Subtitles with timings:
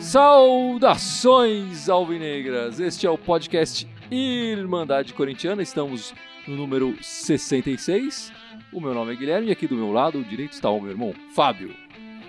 [0.00, 2.80] Saudações alvinegras!
[2.80, 5.62] Este é o podcast Irmandade Corintiana.
[5.62, 6.14] Estamos
[6.48, 8.32] no número 66.
[8.72, 11.12] O meu nome é Guilherme e aqui do meu lado direito está o meu irmão
[11.34, 11.85] Fábio.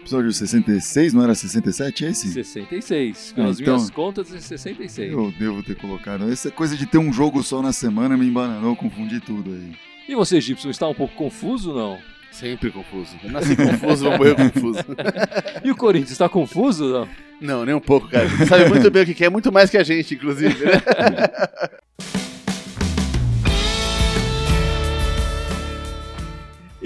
[0.07, 2.31] Episódio 66, não era 67 esse?
[2.31, 3.33] 66.
[3.33, 5.11] Pelas Ah, então- minhas contas é 66.
[5.11, 6.31] Eu devo ter colocado.
[6.31, 9.73] Essa coisa de ter um jogo só na semana me embananou, confundi tudo aí.
[10.07, 11.97] E você, Gibson, está um pouco confuso não?
[12.31, 13.17] Sempre confuso.
[13.21, 14.79] Eu nasci confuso, vou morrer confuso.
[15.65, 17.09] E o Corinthians está confuso não?
[17.41, 18.29] Não, nem um pouco, cara.
[18.29, 20.71] Você sabe muito bem o que que é, muito mais que a gente, inclusive, né?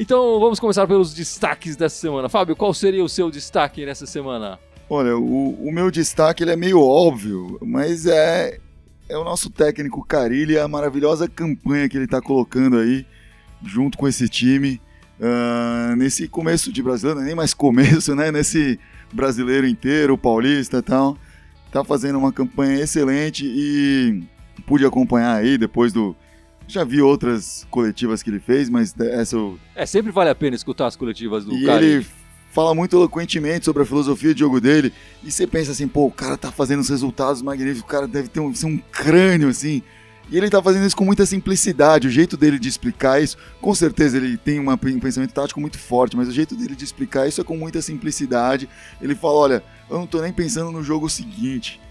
[0.01, 2.27] Então vamos começar pelos destaques dessa semana.
[2.27, 4.57] Fábio, qual seria o seu destaque nessa semana?
[4.89, 8.57] Olha, o, o meu destaque ele é meio óbvio, mas é,
[9.07, 13.05] é o nosso técnico Carilli a maravilhosa campanha que ele está colocando aí,
[13.63, 14.81] junto com esse time,
[15.21, 18.31] ah, nesse começo de brasileiro, é nem mais começo, né?
[18.31, 18.79] Nesse
[19.13, 21.15] brasileiro inteiro, paulista e tal.
[21.71, 24.23] Tá fazendo uma campanha excelente e
[24.65, 26.15] pude acompanhar aí depois do.
[26.67, 30.55] Já vi outras coletivas que ele fez, mas essa eu É, sempre vale a pena
[30.55, 31.83] escutar as coletivas do e cara.
[31.83, 32.05] ele
[32.51, 34.93] fala muito eloquentemente sobre a filosofia de jogo dele.
[35.23, 38.27] E você pensa assim, pô, o cara tá fazendo os resultados magníficos, o cara deve
[38.29, 39.81] ter um, ser um crânio, assim.
[40.29, 42.07] E ele tá fazendo isso com muita simplicidade.
[42.07, 45.77] O jeito dele de explicar isso, com certeza ele tem uma- um pensamento tático muito
[45.77, 48.69] forte, mas o jeito dele de explicar isso é com muita simplicidade.
[49.01, 51.81] Ele fala: olha, eu não tô nem pensando no jogo seguinte.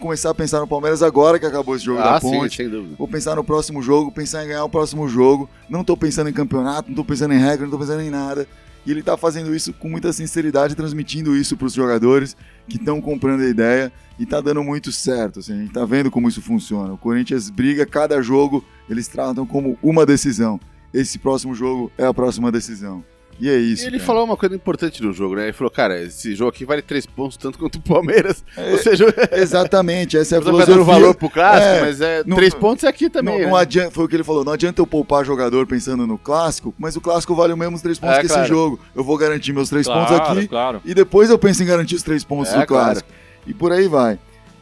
[0.00, 2.56] Começar a pensar no Palmeiras agora que acabou esse jogo da ah, sim, ponte.
[2.56, 2.96] sem dúvida.
[2.98, 5.48] Vou pensar no próximo jogo, pensar em ganhar o próximo jogo.
[5.68, 8.46] Não tô pensando em campeonato, não tô pensando em regra, não tô pensando em nada.
[8.84, 12.36] E ele tá fazendo isso com muita sinceridade, transmitindo isso pros jogadores
[12.68, 15.40] que estão comprando a ideia e tá dando muito certo.
[15.40, 16.92] Assim, a gente tá vendo como isso funciona.
[16.92, 20.60] O Corinthians briga, cada jogo eles tratam como uma decisão.
[20.94, 23.04] Esse próximo jogo é a próxima decisão.
[23.38, 23.82] E é E isso.
[23.84, 24.04] ele cara.
[24.04, 25.44] falou uma coisa importante no jogo, né?
[25.44, 28.42] Ele falou, cara, esse jogo aqui vale três pontos, tanto quanto o Palmeiras.
[28.56, 30.82] É, Ou seja, Exatamente, essa é a filosofia.
[30.84, 33.40] valor pro clássico, É, mas é, não- três pontos é aqui também.
[33.40, 33.62] Não, não né?
[33.62, 36.96] adianta, foi o que ele falou, não adianta eu poupar jogador pensando no clássico, mas
[36.96, 38.42] o clássico vale o mesmo três pontos É, que claro.
[38.42, 38.80] esse jogo.
[38.94, 40.80] Eu vou garantir meus três claro, pontos aqui claro.
[40.84, 43.08] e depois eu penso em garantir os três pontos É, do clássico.
[43.46, 44.18] E por aí vai.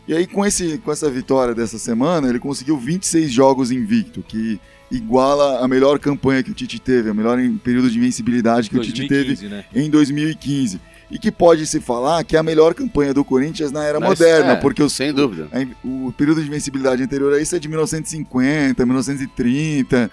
[0.06, 4.61] E aí com, esse, com essa vitória dessa semana, ele conseguiu 26 jogos invicto, que
[4.91, 8.77] iguala a melhor campanha que o Tite teve, a melhor em- período de invencibilidade que
[8.78, 9.65] o Tite teve 2015, né?
[9.75, 10.81] em 2015.
[11.11, 14.09] E que pode se falar que é a melhor campanha do Corinthians na era Mas,
[14.09, 15.49] moderna, é, porque os, Sem dúvida.
[15.53, 20.11] a- O período de invencibilidade anterior a isso é de 1950, 1930.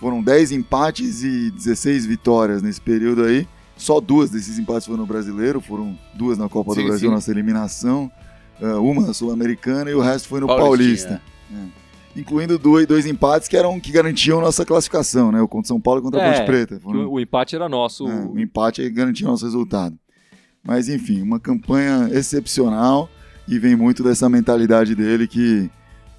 [0.00, 3.46] Foram 10 empates e 16 vitórias nesse período aí.
[3.76, 7.14] Só duas desses empates foram no brasileiro, foram duas na Copa Sim, do Brasil, sim.
[7.14, 8.10] nossa eliminação.
[8.60, 11.20] ah, uma na Sul-Americana e o resto foi no Paulistinha.
[11.50, 11.72] Paulista.
[12.14, 15.40] Incluindo dois, dois empates que eram que garantiam nossa classificação, né?
[15.40, 16.76] O contra São Paulo e contra a É, Ponte Preta.
[16.76, 18.06] Que Foram- O, o empate era nosso.
[18.06, 19.96] é, o empate aí garantiu nosso resultado.
[20.62, 23.08] Mas enfim, uma campanha excepcional
[23.48, 25.70] e vem muito dessa mentalidade dele que,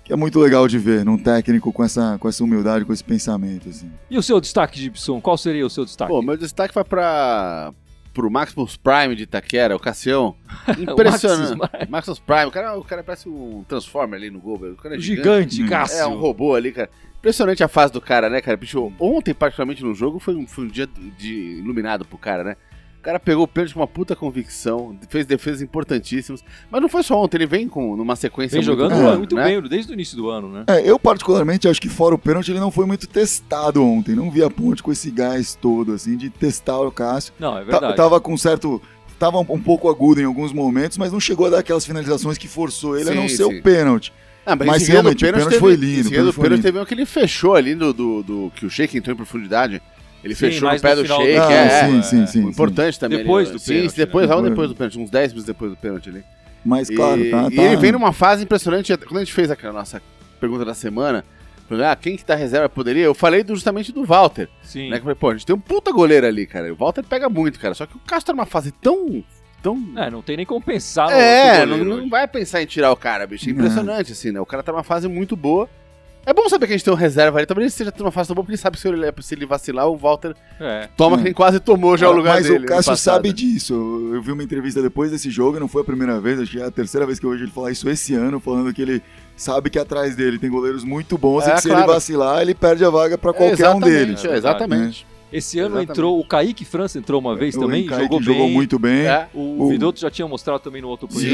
[0.04, 3.04] que é muito legal de ver num técnico com essa, com essa humildade, com esse
[3.04, 3.70] pensamento.
[3.70, 3.90] Assim.
[4.10, 5.22] E o seu destaque, Gibson?
[5.22, 6.12] Qual seria o seu destaque?
[6.12, 7.72] Pô, meu destaque vai pra.
[8.13, 10.35] Pro Maximus Prime de Itaquera, o Cassião.
[10.78, 11.57] Impressionante.
[11.69, 11.90] Prime.
[11.90, 14.74] Maximus Prime, o cara, o cara parece um Transformer ali no gol, velho.
[14.74, 15.56] O cara é O gigante.
[15.56, 15.68] gigante, Hum.
[15.69, 15.97] Cássio.
[16.00, 16.90] É um robô ali, cara.
[17.18, 18.57] Impressionante a fase do cara, né, cara?
[18.57, 20.88] Bicho, ontem, particularmente no jogo, foi um, foi um dia
[21.18, 22.56] de iluminado pro cara, né?
[23.03, 26.41] O cara pegou o pênalti com uma puta convicção, fez defesas importantíssimas.
[26.72, 29.36] Mas não foi só ontem, ele vem com numa sequência Vem muito jogando boa, muito
[29.36, 29.44] né?
[29.44, 30.64] bem desde o início do ano, né?
[30.68, 34.16] É, eu particularmente acho que fora o pênalti ele não foi muito testado ontem.
[34.16, 37.34] Não vi a ponte com esse gás todo, assim, de testar o Cássio.
[37.38, 37.97] Não, é verdade.
[37.97, 38.81] tava com certo...
[39.19, 42.47] Tava um pouco agudo em alguns momentos, mas não chegou a dar aquelas finalizações que
[42.47, 43.59] forçou ele a Sim, não ser sim.
[43.59, 44.13] o pênlight.
[44.46, 46.86] Ah, mas Mas esse realmente, o pênalti foi lindo, Esse o pênalti pênalti teve um
[46.86, 49.81] que ele fechou ali do, do, do- que o Sheik entrou em profundidade.
[50.24, 51.70] Ele Sim, fechou no pé do Sheik, do- Ah, é.
[51.88, 52.46] sim, é, sim, sim.
[52.46, 53.18] O importante também.
[53.20, 54.42] Depois ali, do sim, pênalti, depois, né?
[54.50, 56.24] depois do pênalti, uns 10 minutos depois do pênalti ali.
[56.64, 58.96] Mas claro, e, tá, e tá- ele vem numa fase impressionante.
[58.98, 60.02] Quando a gente fez aquela nossa
[60.40, 61.26] pergunta da semana,
[61.86, 63.04] ah, quem que tá reserva poderia?
[63.04, 64.48] Eu falei justamente do Walter.
[64.62, 64.90] Sim.
[64.90, 64.96] Né?
[64.96, 66.72] Que eu falei, pô, a gente tem um puta goleiro ali, cara.
[66.72, 67.74] O Walter pega muito, cara.
[67.74, 69.22] Só que o Castro tá numa fase tão.
[69.62, 69.78] tão...
[69.98, 72.96] É, não tem nem como pensar no É, não, não vai pensar em tirar o
[72.96, 73.46] cara, bicho.
[73.48, 73.52] É É.
[73.54, 74.40] impressionante, assim, né?
[74.40, 75.69] O cara tá numa fase muito boa.
[76.25, 77.46] É bom saber que a gente tem um reserva ali.
[77.46, 79.46] Talvez ele esteja numa fase tão boa, porque ele sabe que se ele, se ele
[79.46, 80.88] vacilar, o Walter É.
[80.96, 81.18] toma É.
[81.18, 82.60] que nem quase tomou já o lugar Mas dele.
[82.60, 83.74] o no Cássio sabe disso.
[84.14, 86.60] Eu- vi uma entrevista depois desse jogo e não foi a primeira vez, acho que
[86.62, 89.02] é a terceira vez que eu vejo ele falar isso esse ano, falando que ele
[89.36, 91.84] sabe que atrás dele tem goleiros muito bons e É, que se claro.
[91.84, 94.19] ele vacilar, ele perde a vaga pra qualquer um deles.
[94.24, 95.08] Exatamente, é, exatamente.
[95.31, 95.90] Esse ano Exatamente.
[95.92, 98.26] entrou o Kaique França entrou uma vez O também, Kaique jogou bem.
[98.28, 99.08] jogou muito bem.
[99.08, 99.28] É.
[99.34, 101.31] O, O- Vidotto já tinha mostrado também no outro sim.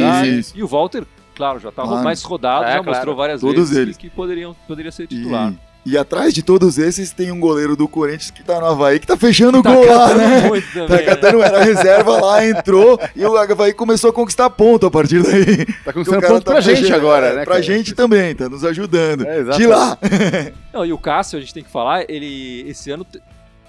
[0.55, 1.03] E o Walter,
[1.39, 2.03] claro, já estava Claro.
[2.03, 2.89] mais rodado, É, já claro.
[2.89, 3.97] mostrou várias Todos vezes eles.
[3.97, 5.53] que poderiam, poderia ser E, titular.
[5.85, 9.07] E atrás de todos esses tem um goleiro do Corinthians que tá no Havaí, que
[9.07, 10.41] tá fechando o Tá gol lá, né?
[10.49, 11.03] muito também, Tá né?
[11.03, 15.65] catando, era reserva lá, entrou e o Havaí começou a conquistar ponto a partir daí.
[15.85, 17.43] Tá conquistando ponto tá pra gente fechando- agora, é, né?
[17.45, 17.63] Pra cara?
[17.63, 19.25] gente também, tá nos ajudando.
[19.25, 19.97] É, de lá.
[20.73, 23.05] Não, e o Cássio, a gente tem que falar, ele esse ano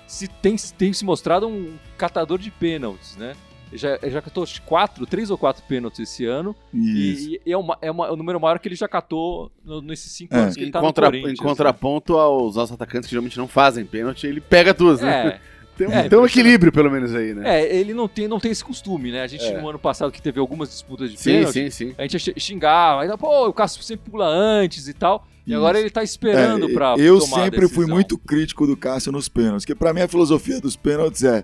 [0.07, 3.35] se tem, tem se mostrado um catador de pênaltis, né?
[3.71, 6.55] Ele já, já catou quatro, três ou quatro pênaltis esse ano.
[6.75, 7.31] Isso.
[7.31, 9.81] E, e é, uma- é uma- é o número maior que ele já catou no-
[9.81, 10.39] nesses cinco É.
[10.41, 11.39] anos que ele Em, tá contra- no Corinthians.
[11.39, 15.27] em contraponto aos nossos atacantes que geralmente não fazem pênalti, ele pega duas, né?
[15.27, 15.41] É,
[15.81, 17.63] Tem, um- É, tem um equilíbrio, pelo menos, aí, né?
[17.63, 19.23] é, ele não tem, não tem esse costume, né?
[19.23, 19.59] A gente, É.
[19.63, 21.95] no ano passado, que teve algumas disputas de sim, pênalti, sim, sim.
[21.97, 25.27] a gente xingava, ainda, pô, o Cássio sempre pula antes e tal.
[25.47, 25.57] E Isso.
[25.59, 29.11] agora ele tá esperando É, pra eu tomar a sempre fui muito crítico do Cássio
[29.11, 31.43] nos pênaltis, porque pra mim a filosofia dos pênaltis é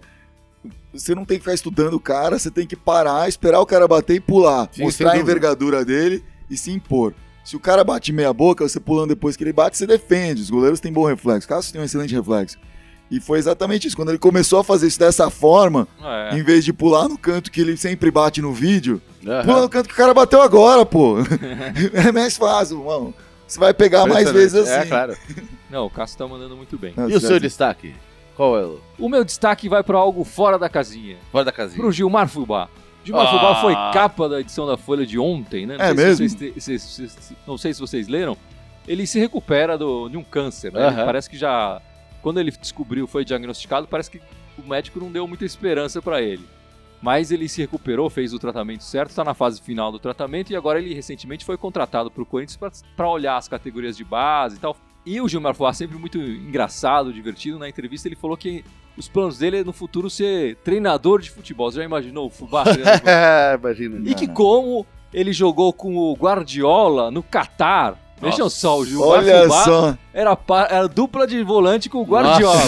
[0.98, 3.86] você não tem que ficar estudando o cara, você tem que parar, esperar o cara
[3.86, 7.14] bater e pular, Sim, mostrar a envergadura dele e se impor.
[7.44, 10.42] Se o cara bate meia boca, você pulando depois que ele bate, você defende.
[10.42, 11.46] Os goleiros têm bom reflexo.
[11.46, 12.58] Cássio tem um excelente reflexo.
[13.08, 13.94] E foi exatamente isso.
[13.94, 16.36] Quando ele começou a fazer isso dessa forma, É.
[16.36, 19.44] em vez de pular no canto que ele sempre bate no vídeo, Aham.
[19.44, 21.18] pula no canto que o cara bateu agora, pô.
[21.94, 23.14] é mais fácil, mano.
[23.46, 24.72] Você vai pegar mais vezes assim.
[24.72, 25.16] É, claro.
[25.70, 26.94] Não, o Cássio tá mandando muito bem.
[26.94, 27.94] Tá E o seu destaque?
[28.36, 28.80] Qual é o...
[28.98, 31.16] O meu destaque vai pra algo fora da casinha.
[31.32, 31.80] Fora da casinha.
[31.80, 32.68] Pro Gilmar Fubá.
[33.04, 33.30] Gilmar Ah.
[33.30, 35.76] Fubá foi capa da edição da Folha de ontem, né?
[35.78, 36.28] Não É sei mesmo?
[36.28, 38.36] Se vocês, se- se- se- não sei se vocês leram.
[38.86, 40.86] Ele se recupera do, de um câncer, né?
[40.86, 41.04] Aham.
[41.06, 41.80] parece que já.
[42.22, 44.20] Quando ele descobriu, foi diagnosticado, parece que
[44.58, 46.44] o médico não deu muita esperança pra ele.
[47.00, 50.56] Mas ele se recuperou, fez o tratamento certo, está na fase final do tratamento e
[50.56, 52.58] agora ele recentemente foi contratado pro Corinthians
[52.96, 54.76] para olhar as categorias de base e tal.
[55.06, 58.64] E o Gilmar Fubá, sempre muito engraçado, divertido, na entrevista ele falou que
[58.96, 61.70] os planos dele é no futuro ser treinador de futebol.
[61.70, 62.64] Você já imaginou o Fubá
[63.06, 64.10] É, imagina.
[64.10, 67.98] e que como ele jogou com o Guardiola no Catar.
[68.20, 68.56] Vejam Nossa.
[68.56, 72.58] só, o Gilmar Olha Fubá só, era, pa- era dupla de volante com o Guardiola.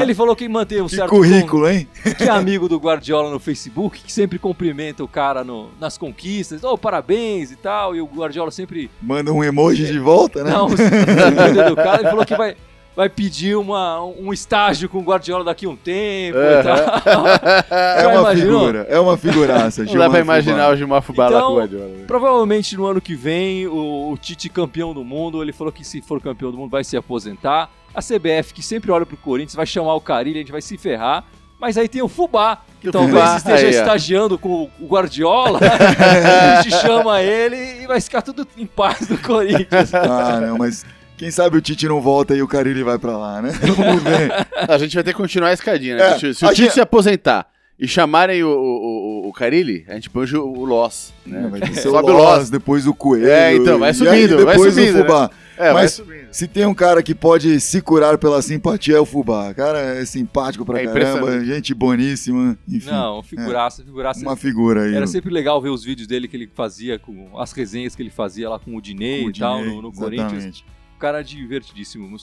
[0.00, 1.86] Ele falou que mantém um que certo currículo, hein?
[2.02, 5.98] con- que é amigo do Guardiola no Facebook, que sempre cumprimenta o cara no- nas
[5.98, 10.50] conquistas, oh, parabéns e tal, e o Guardiola sempre Manda um emoji de volta, né?
[10.50, 12.00] dá uns muito educado.
[12.02, 12.56] Ele falou que vai,
[12.98, 17.24] vai pedir uma, um estágio com o Guardiola daqui a um tempo e tal.
[17.70, 18.60] é uma imaginou?
[18.60, 19.84] figura, é uma figuraça.
[19.86, 21.86] Não dá pra imaginar o Gilmar Fubá lá Então, com o Guardiola.
[21.86, 22.04] né?
[22.08, 26.02] Provavelmente no ano que vem, o, o Tite campeão do mundo, ele falou que se
[26.02, 27.70] for campeão do mundo vai se aposentar.
[27.94, 30.76] A CBF, que sempre olha pro Corinthians, vai chamar o Carilho, a gente vai se
[30.76, 31.24] ferrar.
[31.60, 35.60] Mas aí tem o Fubá, que O talvez Fubá, esteja aí, estagiando com o Guardiola.
[36.58, 39.94] a gente chama ele e vai ficar tudo em paz do Corinthians.
[39.94, 40.84] Ah, não, mas
[41.18, 43.50] quem sabe o Tite não volta e o Carilli vai pra lá, né?
[43.76, 44.30] Vamos ver.
[44.68, 46.10] A gente vai ter que continuar a escadinha, né?
[46.12, 47.46] É, Se- se o Tite gente- se aposentar
[47.78, 51.46] e chamarem o, o, o, o Carilli, a gente põe o, o Loss, né?
[51.50, 52.50] Vai ter Sobe o Loss, Loss.
[52.50, 53.28] depois o Coelho.
[53.28, 55.30] É, então, vai e subindo, aí vai depois subindo, o Fubá.
[55.56, 56.28] É, vai Mas subindo.
[56.30, 59.52] se tem um cara que pode se curar pela simpatia é o Fubá.
[59.54, 62.88] Cara, é simpático pra É caramba, gente boníssima, enfim.
[62.90, 64.20] Não, figuraça, figuraça.
[64.22, 64.94] Uma figura aí.
[64.94, 68.10] Era sempre legal ver os vídeos dele que ele fazia, com as resenhas que ele
[68.10, 70.62] fazia lá com o Dinei Com o e tal, no, no Corinthians.
[70.98, 72.16] Cara divertidíssimo.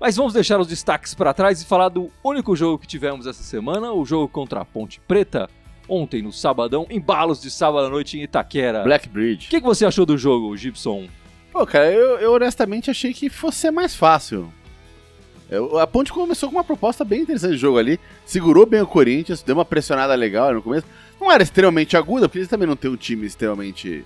[0.00, 3.42] Mas vamos deixar os destaques para trás e falar do único jogo que tivemos essa
[3.42, 5.48] semana, o jogo contra a Ponte Preta,
[5.88, 8.82] ontem no sabadão, embalos de sábado à noite em Itaquera.
[8.82, 9.48] Black O Bridge.
[9.48, 11.06] que, que você achou do jogo, Gibson?
[11.52, 14.50] Pô, cara, eu, eu honestamente achei que fosse ser mais fácil.
[15.50, 18.86] Eu- a Ponte começou com uma proposta bem interessante de jogo ali, segurou bem o
[18.86, 20.86] Corinthians, deu uma pressionada legal no começo.
[21.20, 24.04] Não era extremamente aguda, porque eles também não têm um time extremamente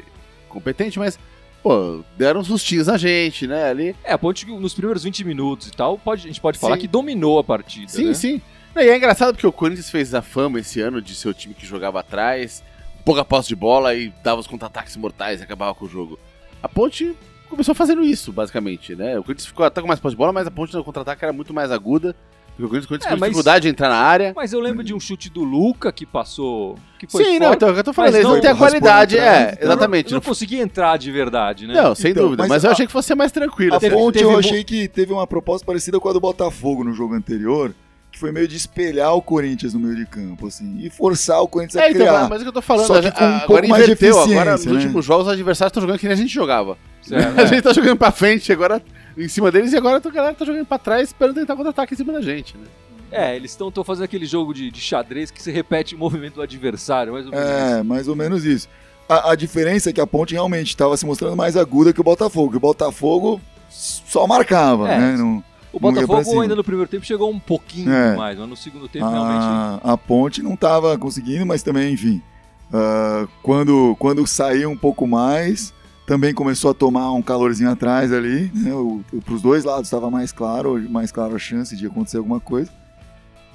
[0.48, 1.18] competente, mas,
[1.64, 3.96] pô, deram uns sustinhos na gente, né, ali.
[4.04, 6.82] É, a Ponte nos primeiros 20 minutos e tal, pode, a gente pode falar Sim.
[6.82, 7.88] que dominou a partida.
[7.90, 8.14] Sim, né?
[8.14, 8.42] sim.
[8.76, 11.54] E é engraçado porque o Corinthians fez a fama esse ano de ser o time
[11.54, 12.62] que jogava atrás,
[13.02, 16.18] pouca posse de bola e dava os contra-ataques mortais e acabava com o jogo.
[16.62, 17.16] A Ponte
[17.48, 19.18] começou fazendo isso, basicamente, né?
[19.18, 21.32] O Corinthians ficou até com mais posse de bola, mas a Ponte no contra-ataque era
[21.32, 22.14] muito mais aguda.
[22.56, 24.32] O Corinthians, Corinthians É, mas- dificuldade de entrar na área.
[24.36, 26.78] Mas eu lembro de um chute do Luca que passou.
[26.98, 28.40] Que foi Sim, forte, não, então, é o que eu tô falando, eles não não
[28.40, 30.12] têm a qualidade, é, Eu não- exatamente.
[30.12, 31.74] Eu não consegui entrar de verdade, né?
[31.74, 33.74] Não, sem Então, dúvida, mas mas, eu a- achei que fosse ser mais tranquilo.
[33.74, 33.90] A assim.
[33.90, 37.14] Ponte teve eu achei que teve uma proposta parecida com a do Botafogo no jogo
[37.14, 37.74] anterior,
[38.12, 41.48] que foi meio de espelhar o Corinthians no meio de campo, assim, e forçar o
[41.48, 42.28] Corinthians a É, então, criar.
[42.28, 43.84] mas é o que eu tô falando, Só que a- com um agora pouco mais
[43.84, 44.72] de inverteu, agora nos né?
[44.72, 46.78] últimos jogos os adversários estão jogando que nem a gente jogava.
[47.02, 47.46] Certo, A é.
[47.48, 48.80] gente tá jogando pra frente agora
[49.16, 51.96] em cima deles e agora a galera tá jogando pra trás esperando tentar contra-ataque em
[51.96, 52.64] cima da gente, né?
[53.12, 56.42] É, eles estão fazendo aquele jogo de, de xadrez que se repete o movimento do
[56.42, 57.46] adversário, mais ou menos.
[57.48, 57.58] isso.
[57.58, 58.68] É, mais ou menos isso.
[59.08, 62.04] A, a diferença é que a Ponte realmente estava se mostrando mais aguda que o
[62.04, 62.50] Botafogo.
[62.50, 63.40] que O Botafogo
[63.70, 65.16] só marcava, É, né?
[65.16, 68.16] Não- O Botafogo ainda no primeiro tempo chegou um pouquinho É.
[68.16, 69.44] mais, mas no segundo tempo realmente.
[69.44, 72.20] a, a Ponte não estava conseguindo, mas também, enfim,
[72.72, 75.72] ah, quando, quando saiu um pouco mais,
[76.06, 78.72] também começou a tomar um calorzinho atrás ali, né?
[78.74, 82.40] O, o, pros dois lados estava mais claro, mais claro a chance de acontecer alguma
[82.40, 82.70] coisa.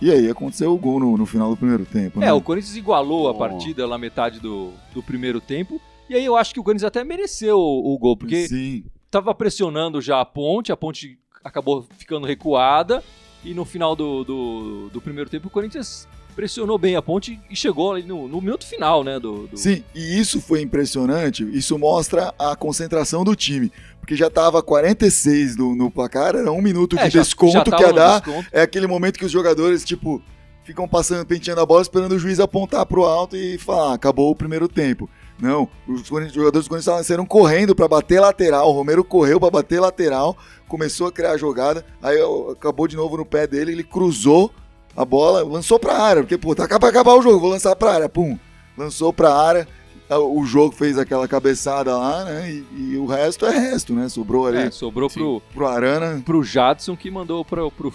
[0.02, 2.20] E aí aconteceu o gol no, no final do primeiro tempo.
[2.22, 2.34] É, né?
[2.34, 3.36] o Corinthians igualou a Oh.
[3.38, 5.80] partida na metade do, do primeiro tempo.
[6.10, 8.84] E aí eu acho que o Corinthians até mereceu o, o gol, porque Sim.
[9.12, 13.04] tava pressionando já a ponte, a ponte acabou ficando recuada.
[13.44, 16.08] E no final do, do, do primeiro tempo o Corinthians
[16.40, 19.20] pressionou bem a ponte e chegou ali no, no minuto final, né?
[19.20, 21.44] Do, do- Sim, e isso foi impressionante.
[21.52, 23.70] Isso mostra a concentração do time.
[24.00, 27.64] Porque já tava 46 do, no placar, era um minuto É, de já- desconto já
[27.66, 28.22] que tava ia dar.
[28.22, 28.48] desconto.
[28.54, 30.22] É aquele momento que os jogadores, tipo,
[30.64, 34.32] ficam passando, penteando a bola, esperando o juiz apontar pro alto e falar, "Ah, acabou
[34.32, 35.10] o primeiro tempo.
[35.42, 38.70] Não, os jogadores do Corinthians saíram correndo pra bater lateral.
[38.70, 40.38] O Romero correu pra bater lateral,
[40.70, 42.18] começou a criar a jogada, aí
[42.50, 44.54] acabou de novo no pé dele, ele cruzou
[45.02, 47.94] a bola, lançou pra área, porque, pô, tá pra acabar o jogo, vou lançar pra
[47.94, 48.38] área, pum.
[48.78, 49.68] Lançou pra área,
[50.10, 52.52] o jogo fez aquela cabeçada lá, né?
[52.52, 54.10] E, e o resto é resto, né?
[54.10, 56.22] Sobrou ali É, sobrou pro, pro Arana.
[56.26, 57.94] pro Jadson que mandou pro, pro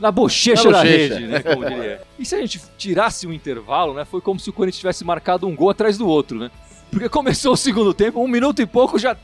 [0.00, 1.14] na bochecha Na da bochecha.
[1.14, 2.00] rede, né, como diria.
[2.18, 5.46] E se a gente tirasse o intervalo, né, foi como se o Corinthians tivesse marcado
[5.46, 6.50] um gol atrás do outro, né?
[6.90, 9.16] Porque começou o segundo tempo, um minuto e pouco já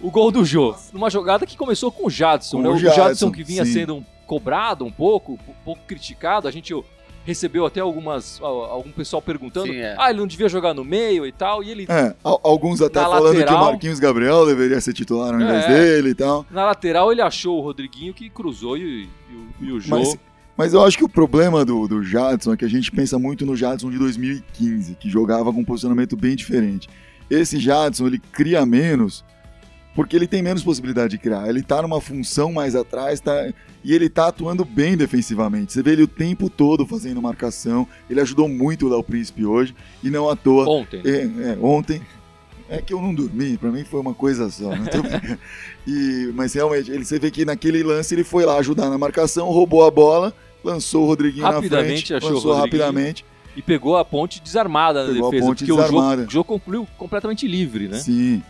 [0.00, 0.74] o gol do Jô.
[0.92, 2.68] Numa jogada que começou com o Jadson, Com né?
[2.68, 3.72] o O Jadson, Jadson, que vinha sim.
[3.72, 6.72] sendo um- cobrado um pouco, um pouco criticado, a gente
[7.24, 9.94] recebeu até algumas algum pessoal perguntando, Sim, é.
[9.98, 13.00] ah, ele não devia jogar no meio e tal, e ele É, al- alguns até
[13.00, 15.68] falando que lateral- o Marquinhos Gabriel deveria ser titular ao invés É.
[15.68, 16.46] dele e tal.
[16.50, 20.16] na lateral ele achou o Rodriguinho que cruzou e, e o- e o Jô Mas,
[20.56, 23.44] mas eu acho que o problema do, do Jadson é que a gente pensa muito
[23.44, 26.88] no Jadson de 2015, que jogava com um posicionamento bem diferente.
[27.30, 29.22] Esse Jadson, ele cria menos
[29.98, 31.48] porque ele tem menos possibilidade de criar.
[31.48, 33.52] Ele tá numa função mais atrás tá,
[33.82, 35.72] e ele tá atuando bem defensivamente.
[35.72, 37.84] Você vê ele o tempo todo fazendo marcação.
[38.08, 40.68] Ele ajudou muito o Léo Príncipe hoje e não à toa.
[40.68, 41.02] ontem.
[41.04, 42.00] É, é, ontem.
[42.68, 44.70] É que eu não dormi, pra mim foi uma coisa só.
[44.70, 45.02] Tô
[45.84, 49.48] e, mas realmente, ele, você vê que naquele lance ele foi lá ajudar na marcação,
[49.48, 53.24] roubou a bola, lançou o Rodriguinho na frente, achou lançou rapidamente.
[53.56, 56.44] E pegou a ponte desarmada na Pegou a defesa, ponte porque o jogo, o jogo
[56.44, 57.98] concluiu completamente livre, né?
[57.98, 58.44] Sim.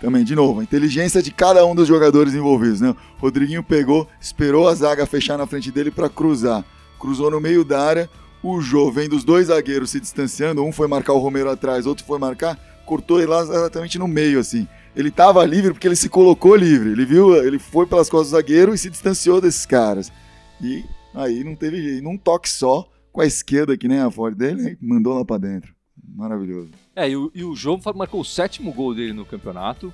[0.00, 2.94] Também, de novo, a inteligência de cada um dos jogadores envolvidos, né?
[3.18, 6.64] Rodriguinho pegou, esperou a zaga fechar na frente dele pra cruzar.
[6.98, 8.10] Cruzou no meio da área,
[8.42, 12.04] o Jô vendo os dois zagueiros se distanciando, um foi marcar o Romero atrás, outro
[12.04, 14.66] foi marcar, cortou ele lá exatamente no meio, assim.
[14.94, 16.90] Ele tava livre porque ele se colocou livre.
[16.90, 20.12] Ele viu, ele foi pelas costas do zagueiro e se distanciou desses caras.
[20.60, 20.84] E
[21.14, 22.04] aí não teve jeito.
[22.04, 25.74] Num toque só, com a esquerda, que nem a forte dele, mandou lá pra dentro.
[26.14, 26.70] Maravilhoso.
[26.94, 29.92] É, e o, e o João marcou o sétimo gol dele no campeonato.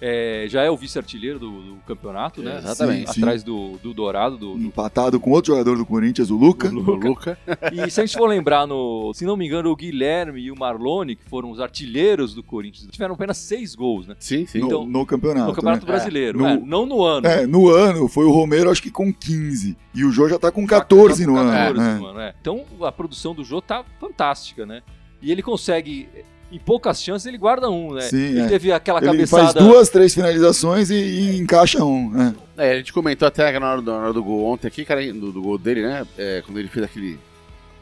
[0.00, 2.58] É, já é o vice-artilheiro do, do campeonato, né?
[2.58, 3.12] Exatamente.
[3.12, 6.68] Sim, Atrás do, do Dourado, do, do Empatado com outro jogador do Corinthians, o Luca.
[6.68, 7.08] O Luca.
[7.08, 7.38] Luca.
[7.72, 10.56] E se a gente for lembrar, no, se não me engano, o Guilherme e o
[10.56, 14.14] Marlone, que foram os artilheiros do Corinthians, tiveram apenas seis gols, né?
[14.20, 14.60] Sim, sim.
[14.60, 15.48] No, então, no campeonato.
[15.48, 15.92] No Campeonato né?
[15.92, 16.38] Brasileiro.
[16.38, 17.26] No- é, não no ano.
[17.26, 19.76] É, no ano foi o Romero, acho que com 15.
[19.92, 21.50] E o Jô já tá com 14 Tá com no ano.
[21.50, 21.94] 14 né?
[21.98, 22.34] no ano, é.
[22.40, 24.80] Então a produção do Jô tá fantástica, né?
[25.20, 26.08] E ele consegue,
[26.50, 28.02] em poucas chances, ele guarda um, né?
[28.02, 28.46] Sim, ele é.
[28.48, 29.42] teve aquela Ele cabeçada.
[29.52, 32.10] faz duas, três finalizações e, e encaixa um.
[32.10, 32.34] né?
[32.56, 35.00] É, a gente comentou até na hora do, na hora do gol ontem aqui, cara,
[35.12, 36.06] do, do gol dele, né?
[36.16, 37.18] É, quando ele fez aquele.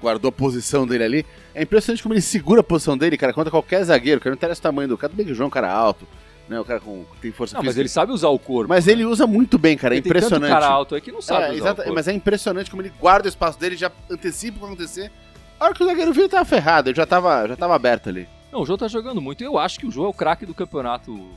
[0.03, 1.27] Guardou a posição dele ali.
[1.55, 4.31] É impressionante como ele segura a posição dele, cara, contra qualquer zagueiro, cara.
[4.33, 5.09] Não interessa o tamanho do cara.
[5.11, 6.07] Tudo bem que o João é um cara alto,
[6.49, 6.61] né?
[6.61, 7.81] O cara com, tem força Não, mas física.
[7.83, 8.69] ele sabe usar o corpo.
[8.69, 9.95] Mas ele usa muito bem, cara.
[9.95, 10.51] É Ele tem tanto impressionante.
[10.53, 11.95] cara alto aí que não sabe É, usar corpo.
[11.95, 15.11] mas é impressionante como ele guarda o espaço dele, já antecipa o que vai acontecer.
[15.59, 18.11] A hora que o zagueiro viu, ele tava ferrado, ele já tava, já tava aberto
[18.11, 18.29] ali.
[18.57, 19.45] Não, o Jô tá jogando muito.
[19.45, 21.29] Eu acho que o Jô é o craque do campeonato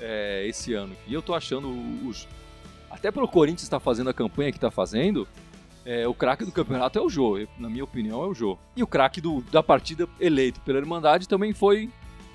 [0.00, 0.96] é, esse ano.
[1.06, 1.68] E eu tô achando
[2.08, 2.26] os.
[2.90, 5.28] Até pelo Corinthians estar fazendo a campanha que tá fazendo,
[5.84, 7.38] é, o craque do campeonato é o Jô.
[7.56, 8.58] Na minha opinião, é o Jô.
[8.74, 11.88] E o craque da partida eleito pela Irmandade também foi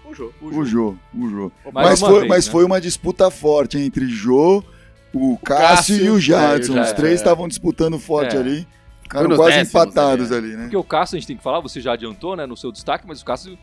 [0.05, 0.33] O jogo.
[0.41, 0.65] o O Jô.
[0.65, 1.51] Jô, o Jô.
[1.73, 2.51] Mas, uma foi, vez, mas né?
[2.53, 4.63] foi uma disputa forte entre Jô,
[5.13, 6.77] o Cássio, Cássio, e o Jadson.
[6.77, 7.15] é, o Os Ja- três é.
[7.15, 8.39] estavam disputando forte É.
[8.39, 8.65] ali.
[9.03, 10.63] Ficaram quase décimos empatados ali, ali, né?
[10.63, 13.05] Porque o Cássio, a gente tem que falar, você já adiantou, né, no seu destaque,
[13.05, 13.57] mas o Cássio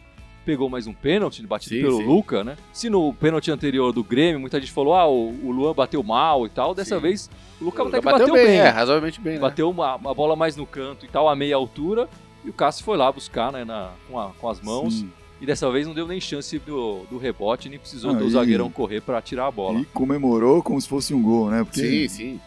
[0.49, 2.07] pegou mais um pênalti batido Sim, pelo sim.
[2.07, 2.57] Luca, né?
[2.73, 6.47] Se no pênalti anterior do Grêmio, muita gente falou, ah, o, o Luan bateu mal
[6.47, 7.03] e tal, dessa Sim.
[7.03, 8.57] vez o Luca até que bateu, bateu, bem, bem.
[8.57, 9.41] é, razoavelmente bem, né?
[9.41, 12.09] Bateu uma, uma bola mais no canto e tal, a meia altura,
[12.43, 15.05] e o Cássio foi lá buscar, né, na, com, a- com as mãos,
[15.39, 18.31] e dessa vez não deu nem chance do, do rebote, nem precisou Ah, do e-
[18.31, 19.81] zagueirão correr pra tirar a bola.
[19.81, 21.63] E comemorou como se fosse um gol, né?
[21.63, 22.41] Porque Sim, sim.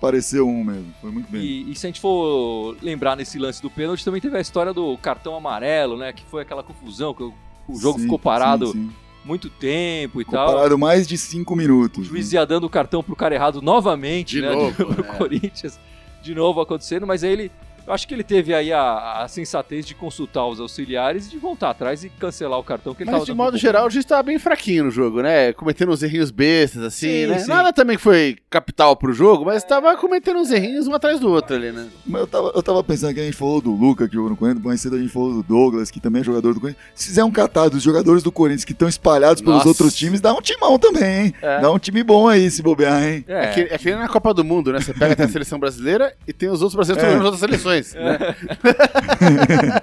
[0.00, 0.92] Pareceu um mesmo.
[1.00, 1.40] Foi muito bem.
[1.40, 4.72] E, e se a gente for lembrar nesse lance do pênalti, também teve a história
[4.72, 6.12] do cartão amarelo, né?
[6.12, 7.34] Que foi aquela confusão, que o,
[7.78, 8.90] jogo Sim, ficou parado sim, sim.
[9.24, 10.54] muito tempo e Ficou tal.
[10.54, 12.06] parado mais de cinco minutos.
[12.06, 14.50] O juiz ia dando o cartão pro cara errado novamente, De né?
[14.50, 15.04] novo, do é.
[15.16, 15.78] Corinthians.
[16.22, 17.52] De novo acontecendo, mas aí ele
[17.86, 21.38] Eu acho que ele teve aí a, a sensatez de consultar os auxiliares e de
[21.38, 24.04] voltar atrás e cancelar o cartão que ele Mas tava de modo geral, o juiz
[24.04, 25.52] tava bem fraquinho no jogo, né?
[25.52, 27.38] Cometendo uns errinhos bestas, assim, Sim, né?
[27.40, 27.48] sim.
[27.48, 31.28] Nada também que foi capital pro jogo, mas tava cometendo uns errinhos um atrás do
[31.30, 31.88] outro ali, né?
[32.06, 34.36] Mas eu tava, eu tava pensando que a gente falou do Luca, que jogou no
[34.36, 36.84] Corinthians, mais cedo a gente falou do Douglas, que também é jogador do Corinthians.
[36.94, 39.68] Se fizer um catado dos jogadores do Corinthians que estão espalhados pelos Nossa.
[39.68, 41.34] outros times, dá um timão também, hein?
[41.42, 41.60] É.
[41.60, 43.24] Dá um time bom aí, se bobear, hein?
[43.26, 44.80] É, É, que, é que nem na Copa do Mundo, né?
[44.80, 47.06] Você pega até a seleção brasileira e tem os outros brasileiros É.
[47.06, 48.18] jogando nas outras seleções, né?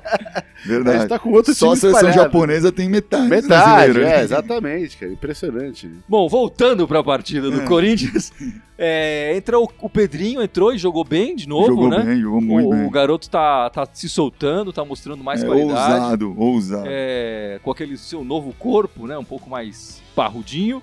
[0.58, 1.00] A Verdade.
[1.00, 2.24] gente tá com outro Só a seleção espalhado.
[2.24, 3.28] japonesa tem metade.
[3.30, 5.12] Metade, é, exatamente, cara.
[5.14, 5.90] Impressionante.
[6.10, 7.66] Bom, voltando pra partida do É.
[7.66, 8.34] Corinthians,
[8.78, 12.00] é, entra o, o Pedrinho, entrou e jogou bem de novo, Jogou né?
[12.04, 12.86] bem, jogou muito o, bem.
[12.86, 15.94] o garoto tá, tá se soltando, tá mostrando mais é, qualidade.
[16.02, 16.86] ousado, ousado.
[16.88, 19.18] é, com aquele seu novo corpo, né?
[19.18, 20.82] Um pouco mais parrudinho.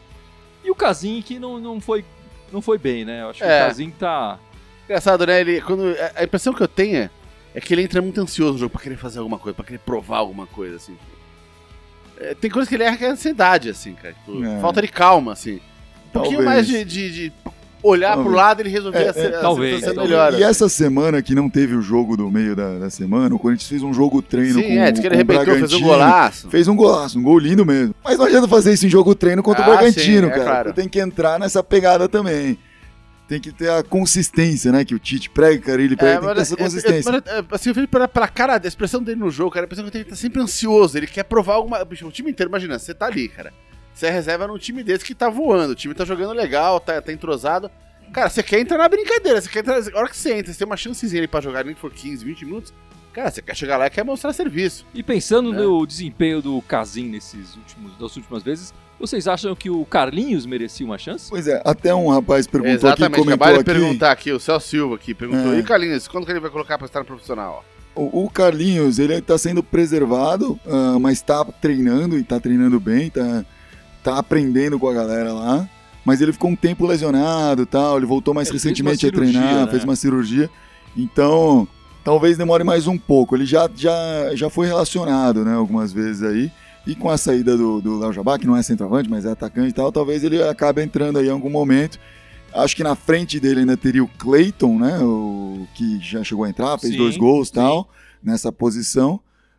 [0.65, 2.05] E o Casim que não, não, foi,
[2.51, 3.23] não foi bem, né?
[3.23, 3.65] Eu acho que É.
[3.65, 4.39] o Casim tá.
[4.85, 5.41] Engraçado, né?
[5.41, 7.11] Ele, quando, a- a impressão que eu tenho é,
[7.55, 9.79] é que ele entra muito ansioso no jogo pra querer fazer alguma coisa, pra querer
[9.79, 10.97] provar alguma coisa, assim.
[12.21, 14.15] É, tem coisas que ele erra que é ansiedade, assim, cara.
[14.15, 14.61] Tipo, É.
[14.61, 15.55] Falta de calma, assim.
[16.09, 16.45] Um pouquinho Talvez.
[16.55, 17.33] mais de, de- de
[17.83, 18.37] olhar pro Talvez.
[18.37, 20.11] lado e ele resolver É, a, é, a talvez, situação talvez.
[20.11, 20.35] melhor.
[20.41, 23.69] E essa semana que não teve o jogo do meio da, da semana, o Corinthians
[23.69, 25.89] fez um jogo treino Sim, com, é, que ele com o arrebentou, fez um Bragantino.
[25.89, 26.51] golaço.
[26.51, 27.95] Fez um golaço, um gol lindo mesmo.
[28.05, 30.45] Mas não adianta fazer isso em jogo treino contra o Ah, Bragantino, sim, é cara.
[30.45, 30.73] claro.
[30.73, 32.57] Tem que entrar nessa pegada também.
[33.27, 34.85] Tem que ter a consistência, né?
[34.85, 37.11] Que o Tite prega, cara, ele prega, tem que ter essa é, é, consistência.
[37.11, 39.89] é, assim, eu vejo pela, pela cara, a expressão dele no jogo, cara, a impressão
[39.89, 41.83] que ele tá sempre ansioso, ele quer provar alguma.
[41.85, 43.53] Bicho, o time inteiro, imagina, você tá ali, cara.
[43.95, 47.01] Você é reserva num time desse que tá voando, o time tá jogando legal, tá,
[47.01, 47.71] tá entrosado.
[48.13, 49.77] Cara, você quer entrar na brincadeira, você quer entrar.
[49.77, 51.93] A hora que você entra, você tem uma chancezinha ali pra jogar, nem que for
[51.93, 52.75] 15, 20 minutos.
[53.15, 54.85] Cara, você quer chegar lá e quer mostrar serviço.
[54.93, 55.57] E pensando É.
[55.57, 60.85] no desempenho do Casim nesses últimos, das últimas vezes, vocês acham que o Carlinhos merecia
[60.85, 61.31] uma chance?
[61.31, 63.81] Pois é, até um rapaz perguntou aqui, Exatamente, comentou acabaram de aqui.
[63.81, 65.53] perguntar aqui, o Celso Silva aqui, perguntou.
[65.55, 65.59] É.
[65.59, 67.65] E o Carlinhos, quando que ele vai colocar pra estar no profissional?
[67.95, 73.11] O, o Carlinhos, ele tá sendo preservado, ah, mas tá treinando e tá treinando bem,
[73.11, 73.45] tá,
[74.03, 75.69] tá aprendendo com a galera lá.
[76.05, 79.13] Mas ele ficou um tempo lesionado e tal, ele voltou mais Ele recentemente uma a
[79.15, 79.71] treinar, cirurgia, né?
[79.71, 80.51] fez uma cirurgia.
[80.97, 81.67] Então,
[82.05, 83.35] talvez demore mais um pouco.
[83.35, 86.51] Ele já, já, já foi relacionado, né, algumas vezes aí.
[86.87, 89.71] E com a saída do, do Léo Jabá, que não é centroavante, mas é atacante
[89.71, 91.99] e tal, talvez ele acabe entrando aí em algum momento.
[92.53, 94.99] Acho que na frente dele ainda teria o Clayton, né?
[95.01, 97.89] O que já chegou a entrar, fez Sim, dois gols e tal,
[98.23, 99.19] nessa posição.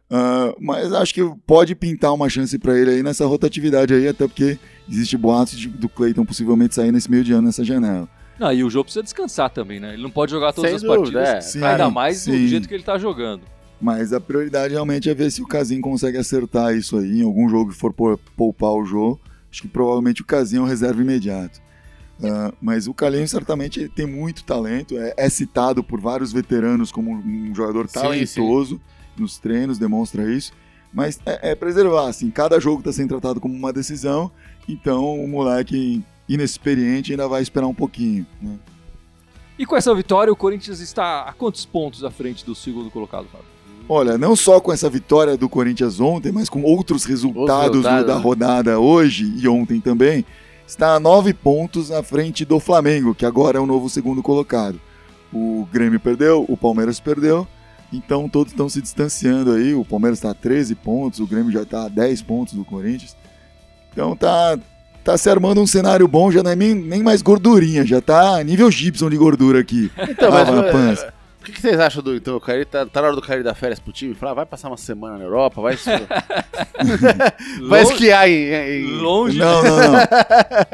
[0.09, 4.27] Ah, mas acho que pode pintar uma chance para ele aí nessa rotatividade aí, até
[4.27, 8.07] porque existe boatos de- do Clayton possivelmente sair nesse meio de ano nessa janela.
[8.39, 9.93] Não, e o jogo precisa descansar também, né?
[9.93, 11.49] Ele não pode jogar todas Sem as dúvida, partidas, é.
[11.59, 12.47] Sim, ainda mais do sim.
[12.47, 13.41] jeito que ele tá jogando.
[13.79, 17.47] Mas a prioridade realmente é ver se o Casim consegue acertar isso aí em algum
[17.47, 19.19] jogo que for pou- poupar o jogo.
[19.51, 21.61] Acho que provavelmente o Casim é o reserva imediato.
[22.23, 26.89] Ah, mas o Carlinhos certamente ele tem muito talento, é, é citado por vários veteranos
[26.91, 28.79] como um jogador Sim, talentoso
[29.17, 30.53] nos treinos, demonstra isso.
[30.93, 34.31] Mas é, é preservar, assim, cada jogo está sendo tratado como uma decisão,
[34.67, 38.25] então o moleque inexperiente ainda vai esperar um pouquinho.
[38.41, 38.55] Né?
[39.57, 43.25] E com essa vitória, o Corinthians está a quantos pontos à frente do segundo colocado,
[43.31, 43.45] Fábio?
[43.87, 48.07] Olha, não só com essa vitória do Corinthians ontem, mas com outros resultados do- resultados,
[48.07, 48.21] da né?
[48.21, 50.25] rodada hoje e ontem também,
[50.67, 54.81] está a nove pontos à frente do Flamengo, que agora é o novo segundo colocado.
[55.31, 57.47] O Grêmio perdeu, o Palmeiras perdeu,
[57.93, 59.75] então todos estão se distanciando aí.
[59.75, 63.15] O Palmeiras está a 13 pontos, o Grêmio já está a 10 pontos do Corinthians.
[63.93, 64.57] Então tá,
[65.05, 68.43] tá se armando um cenário bom, já não é nem, nem mais gordurinha, já tá
[68.43, 69.91] nível Gibson de gordura aqui.
[70.09, 71.05] Então, mas
[71.45, 72.37] O que, que vocês acham do então?
[72.37, 74.15] O Caí tá, tá na hora do Caí dar férias pro time?
[74.15, 75.77] Falar, vai passar uma semana na Europa, vai,
[77.69, 78.33] vai esquiar em.
[78.51, 79.99] em- longe, Não, não, não.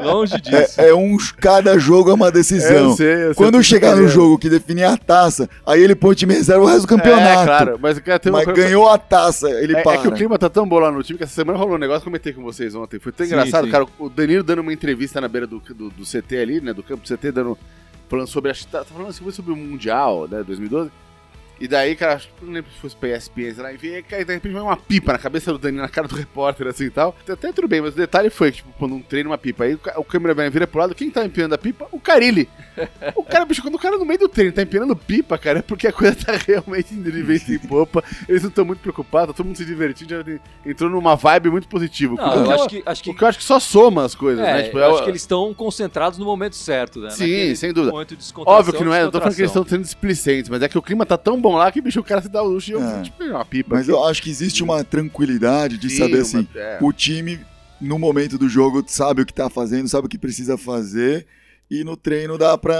[0.12, 0.80] longe disso.
[0.80, 1.16] É, é um.
[1.38, 2.90] Cada jogo é uma decisão.
[2.90, 6.12] Eu sei, eu sei Quando chegar no jogo que definir a taça, aí ele põe
[6.12, 7.42] o time reserva o resto do campeonato.
[7.42, 9.98] É, claro, mas cara tem uma Mas coisa- ganhou a taça, ele É, é para.
[9.98, 12.00] que o clima tá tão bom lá no time que essa semana rolou um negócio
[12.02, 12.98] que eu comentei com vocês ontem.
[12.98, 13.70] Foi tão Sim, engraçado, sim.
[13.70, 13.86] cara.
[13.98, 16.72] O Danilo dando uma entrevista na beira do, do, do CT ali, né?
[16.72, 17.58] Do campo do CT, dando,
[18.12, 18.52] falando sobre.
[18.70, 20.42] Tá, falando assim, sobre o Mundial, né?
[20.42, 20.90] 2012.
[21.62, 24.24] E daí, cara, acho que não lembro se fosse pra ESPN, sei lá, enfim, cara,
[24.24, 26.90] de repente vai uma pipa na cabeça do Danilo, na cara do repórter, assim e
[26.90, 27.14] tal.
[27.28, 29.78] Até tudo bem, mas o detalhe foi que, tipo, quando um treino uma pipa, aí
[29.96, 31.86] o, câmera vira pro lado, quem tá empinando a pipa?
[31.92, 32.48] O Carilli.
[33.14, 35.62] O cara, bicho, quando o cara no meio do treino tá empinando pipa, cara, é
[35.62, 38.02] porque a coisa tá realmente indo de vez em popa.
[38.28, 40.24] Eles não estão muito preocupados, tá todo mundo se divertindo, já
[40.64, 42.14] entrou numa vibe muito positiva.
[42.16, 44.44] Não, eu acho que, acho que, O que eu acho que só soma as coisas,
[44.44, 44.62] é, né?
[44.64, 47.10] Tipo, eu é acho que eles estão concentrados no momento certo, né?
[47.10, 47.94] Sim, Naquele sem dúvida.
[48.46, 50.78] Óbvio que não é, eu tô falando que eles estão sendo displicentes, mas é que
[50.78, 52.72] o clima tá tão bom lá que, bicho, o cara se dá o luxo de
[52.72, 53.02] eu, É.
[53.02, 53.74] tipo, uma pipa.
[53.76, 53.92] Mas aqui.
[53.92, 56.78] eu acho que existe uma tranquilidade de Sim, saber uma- assim, é.
[56.80, 57.40] o time
[57.80, 61.26] no momento do jogo sabe o que tá fazendo, sabe o que precisa fazer
[61.70, 62.76] e no treino dá pra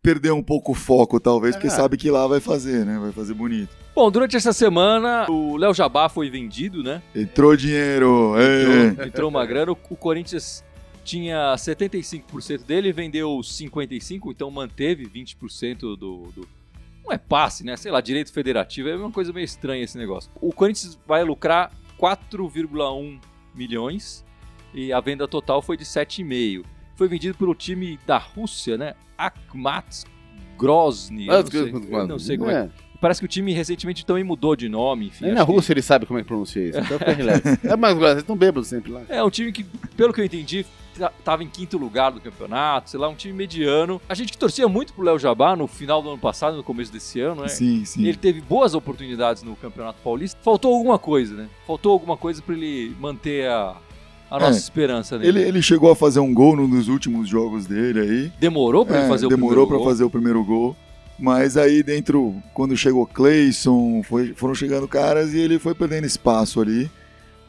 [0.00, 1.70] perder um pouco o foco, talvez, porque É.
[1.70, 2.98] sabe que lá vai fazer, né?
[2.98, 3.76] Vai fazer bonito.
[3.94, 7.02] Bom, durante essa semana, o Léo Jabá foi vendido, né?
[7.14, 8.34] Entrou dinheiro!
[8.38, 8.86] ê!
[8.86, 9.72] Entrou, entrou uma grana.
[9.72, 10.64] O Corinthians
[11.04, 16.48] tinha 75% dele, vendeu 55%, então manteve 20% do, do.
[17.08, 17.74] Não é passe, né?
[17.76, 18.88] Sei lá, direito federativo.
[18.90, 20.30] É uma coisa meio estranha esse negócio.
[20.42, 23.18] O Corinthians vai lucrar 4,1
[23.54, 24.24] milhões
[24.74, 26.64] e a venda total foi de 7,5.
[26.94, 28.94] Foi vendido pelo time da Rússia, né?
[29.16, 30.04] Akhmat
[30.58, 31.28] Grozny.
[31.28, 31.72] eu não sei,
[32.08, 32.64] não sei como é.
[32.64, 32.70] é.
[33.00, 35.24] Parece que o time recentemente também mudou de nome, enfim.
[35.26, 36.78] Nem acho na que- Rússia ele sabe como é que pronuncia isso.
[36.78, 37.42] Então fica relax.
[37.64, 39.02] É, mas eles estão bêbados sempre lá.
[39.08, 39.62] É um time que,
[39.96, 40.66] pelo que eu entendi,
[40.98, 44.00] ta- tava em quinto lugar do campeonato, sei lá, um time mediano.
[44.08, 46.92] A gente que torcia muito pro Léo Jabá no final do ano passado, no começo
[46.92, 47.48] desse ano, né?
[47.48, 48.02] Sim, sim.
[48.04, 50.38] Ele teve boas oportunidades no Campeonato Paulista.
[50.42, 51.48] Faltou alguma coisa, né?
[51.66, 53.76] Faltou alguma coisa pra ele manter a,
[54.30, 55.38] a nossa É, esperança nele.
[55.40, 58.32] Ele, ele chegou a fazer um gol num dos últimos jogos dele aí.
[58.40, 59.86] Demorou pra ele É, fazer o demorou primeiro pra gol.
[59.86, 60.76] fazer o primeiro gol.
[61.20, 66.60] Mas aí dentro, quando chegou Cleison, foi- foram chegando caras e ele foi perdendo espaço
[66.60, 66.88] ali.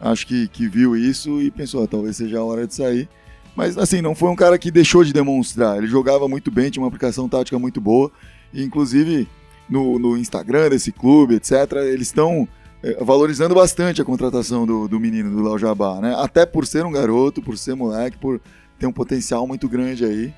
[0.02, 3.08] Acho que, que viu isso e pensou, ah, talvez seja a hora de sair.
[3.56, 5.78] Mas assim, não foi um cara que deixou de demonstrar.
[5.78, 8.12] Ele jogava muito bem, tinha uma aplicação tática muito boa.
[8.54, 9.28] E, inclusive
[9.70, 11.52] no, no Instagram desse clube, etc.,
[11.84, 12.48] eles estão
[12.82, 16.16] eh, valorizando bastante a contratação do, do menino, do Léo Jabá, né?
[16.18, 18.42] Até por ser um garoto, por ser moleque, por
[18.80, 20.34] ter um potencial muito grande aí.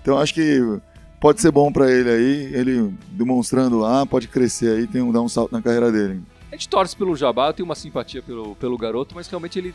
[0.00, 0.60] Então acho que
[1.20, 5.20] pode ser bom pra ele aí, ele demonstrando lá, pode crescer aí, tem um, dar
[5.20, 6.22] um salto na carreira dele.
[6.50, 9.74] A gente torce pelo Jabá, eu tenho uma simpatia pelo, pelo garoto, mas realmente ele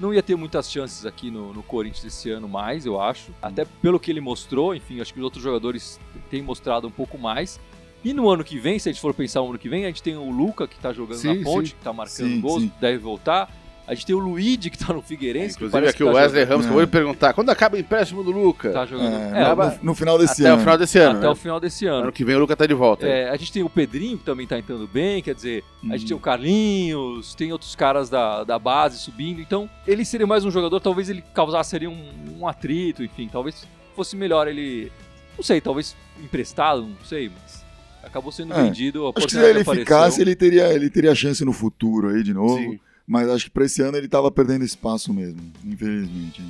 [0.00, 3.32] não ia ter muitas chances aqui no, no Corinthians esse ano mais, eu acho.
[3.42, 7.18] Até pelo que ele mostrou, enfim, acho que os outros jogadores têm mostrado um pouco
[7.18, 7.60] mais.
[8.02, 9.88] E no ano que vem, se a gente for pensar no ano que vem, a
[9.88, 11.74] gente tem o Luca, que tá jogando Sim, na ponte, sim.
[11.76, 13.54] que tá marcando Sim, gols, deve voltar.
[13.90, 15.58] A gente tem o Luigi, que tá no Figueirense.
[15.58, 17.32] que Inclusive parece aqui que o tá Wesley jogando- Ramos, que eu vou lhe perguntar,
[17.32, 18.70] quando acaba o empréstimo do Luca?
[18.70, 19.12] Tá jogando.
[19.34, 20.56] É, É, no- no, final desse Até ano.
[20.56, 21.18] o final desse ano.
[21.18, 21.32] até né?
[21.32, 22.02] o final desse ano.
[22.04, 23.04] Ano que vem o Luca tá de volta.
[23.04, 26.06] É, a gente tem o Pedrinho, que também tá entrando bem, quer dizer, a gente
[26.06, 30.50] tem o Carlinhos, tem outros caras da, da base subindo, então ele seria mais um
[30.52, 31.98] jogador, talvez ele causasse ali um,
[32.38, 34.90] um atrito, enfim, talvez fosse melhor ele,
[35.36, 37.64] não sei, talvez emprestado, não sei, mas
[38.04, 39.74] acabou sendo É, vendido, a Acho que se ele apareceu.
[39.74, 42.56] ficasse, ele teria, ele teria chance no futuro aí de novo.
[42.56, 42.78] Sim.
[43.10, 46.40] Mas acho que pra esse ano ele tava perdendo espaço mesmo, infelizmente.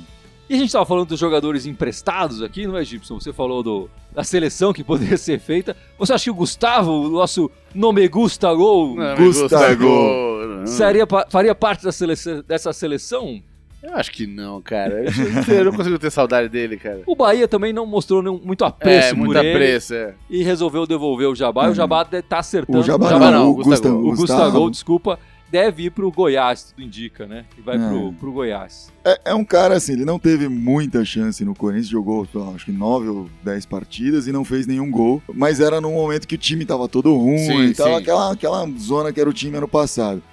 [0.47, 3.19] E a gente tava falando dos jogadores emprestados aqui, não é, Gibson?
[3.19, 5.75] Você falou do, da seleção que poderia ser feita.
[5.97, 9.75] Você acha que o Gustavo, o nosso nome gusta gol, Não, Gustavo.
[9.75, 10.67] Gustavo.
[10.67, 13.41] seria, faria parte da seleção, dessa seleção?
[13.81, 15.03] Eu acho que não, cara.
[15.51, 17.01] Eu, não consigo ter saudade dele, cara.
[17.07, 20.13] O Bahia também não mostrou nenhum- muito apreço é, por muito ele apreço, é.
[20.29, 21.67] e resolveu devolver o Jabá.
[21.67, 22.81] E o Jabá deve tá acertando.
[22.81, 23.73] O Jabá, Jabá não, não, o o Gustavo.
[24.01, 24.07] Gustavo.
[24.07, 25.19] o Gustavo, desculpa,
[25.51, 27.45] deve ir pro Goiás, tudo indica, né?
[27.53, 27.87] Que vai É.
[27.89, 28.89] pro, pro Goiás.
[29.03, 32.71] É, é um cara assim, ele não teve muita chance no Corinthians, jogou acho que
[32.71, 35.21] 9 ou 10 partidas e não fez nenhum gol.
[35.33, 37.37] Mas era num momento que o time tava todo ruim,
[37.67, 37.95] Sim, tava sim.
[37.97, 40.23] Aquela, aquela zona que era o time ano passado.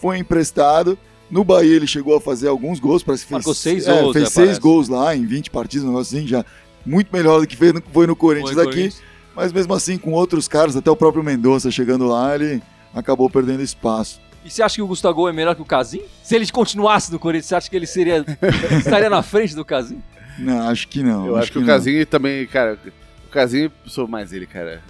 [0.00, 0.98] Foi emprestado.
[1.30, 4.12] No Bahia ele chegou a fazer alguns gols, parece que fez, Marcou seis é, gols,
[4.12, 4.60] fez né, seis parece.
[4.60, 6.44] gols lá em 20 partidas, um negócio assim, já
[6.84, 8.72] muito melhor do que fez no, foi no Corinthians Foi aqui.
[8.72, 9.02] Corinthians.
[9.34, 12.62] Mas mesmo assim, com outros caras, até o próprio Mendonça chegando lá, ele
[12.94, 14.20] acabou perdendo espaço.
[14.44, 16.02] E você acha que o Gustavo é melhor que o Casim?
[16.22, 18.24] Se ele continuasse no Corinthians, você acha que ele seria
[18.78, 20.02] estaria na frente do Casim?
[20.38, 21.26] Não, acho que não.
[21.26, 21.66] Eu acho, que, o não.
[21.68, 22.78] Casinho também, cara.
[23.26, 24.80] O Casinho, sou mais ele, cara.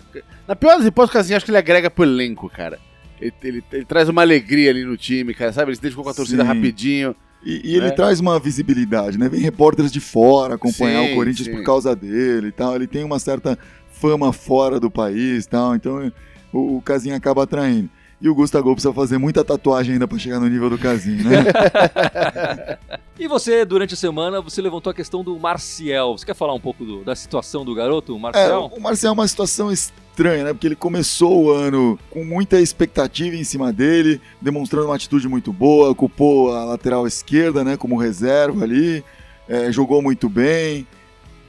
[0.49, 2.79] Na pior das hipóteses, o Casinho acho que ele agrega pro elenco, cara.
[3.21, 5.71] Ele, ele- ele traz uma alegria ali no time, cara, sabe?
[5.71, 6.49] Ele se identificou com a torcida Sim.
[6.49, 7.15] rapidinho.
[7.45, 7.91] E, e ele né?
[7.91, 9.29] traz uma visibilidade, né?
[9.29, 11.53] Vem repórteres de fora acompanhar Sim, o Corinthians sim.
[11.55, 12.75] por causa dele e tal.
[12.77, 13.59] Ele tem uma certa
[13.93, 15.75] fama fora do país e tal.
[15.75, 16.13] Então
[16.53, 17.91] o, o Casinho acaba atraindo.
[18.23, 21.45] E o Gustavo precisa fazer muita tatuagem ainda pra chegar no nível do Casinho, né?
[23.19, 26.17] E você, durante a semana, você levantou a questão do Marcial.
[26.19, 28.73] Você quer falar um pouco do- da situação do garoto, o É, Marcial?
[28.77, 30.53] o Marcel é uma situação estranha, né?
[30.53, 35.53] Porque ele começou o ano com muita expectativa em cima dele, demonstrando uma atitude muito
[35.53, 37.77] boa, ocupou a lateral esquerda, né?
[37.77, 39.05] Como reserva ali,
[39.49, 40.85] é, jogou muito bem,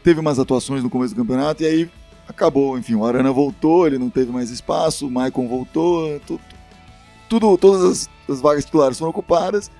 [0.03, 1.89] teve umas atuações no começo do campeonato e aí
[2.27, 2.77] acabou.
[2.77, 6.19] Enfim, o Arana voltou, ele não teve mais espaço, o Maicon voltou,
[7.39, 9.71] tudo, todas as, as vagas titulares foram ocupadas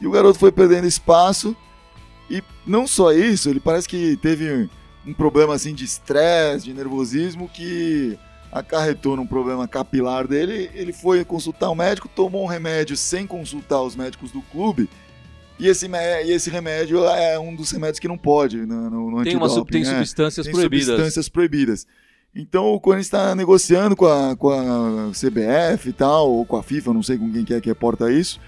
[0.00, 1.56] e o garoto foi perdendo espaço.
[2.30, 4.68] E não só isso, ele parece que teve
[5.06, 8.18] um problema assim de estresse, de nervosismo que
[8.50, 10.70] acarretou num problema capilar dele.
[10.74, 14.88] Ele foi consultar o médico, tomou um remédio sem consultar os médicos do clube.
[15.58, 19.24] E esse, e esse remédio é um dos remédios que não pode no, no, no
[19.24, 19.98] tem uma, tem né?
[19.98, 20.86] substâncias tem proibidas.
[20.86, 21.86] substâncias proibidas.
[22.38, 26.62] Então o Corinthians está negociando com a, com a CBF e tal, ou com a
[26.62, 28.38] FIFA, não sei com quem que é que reporta isso,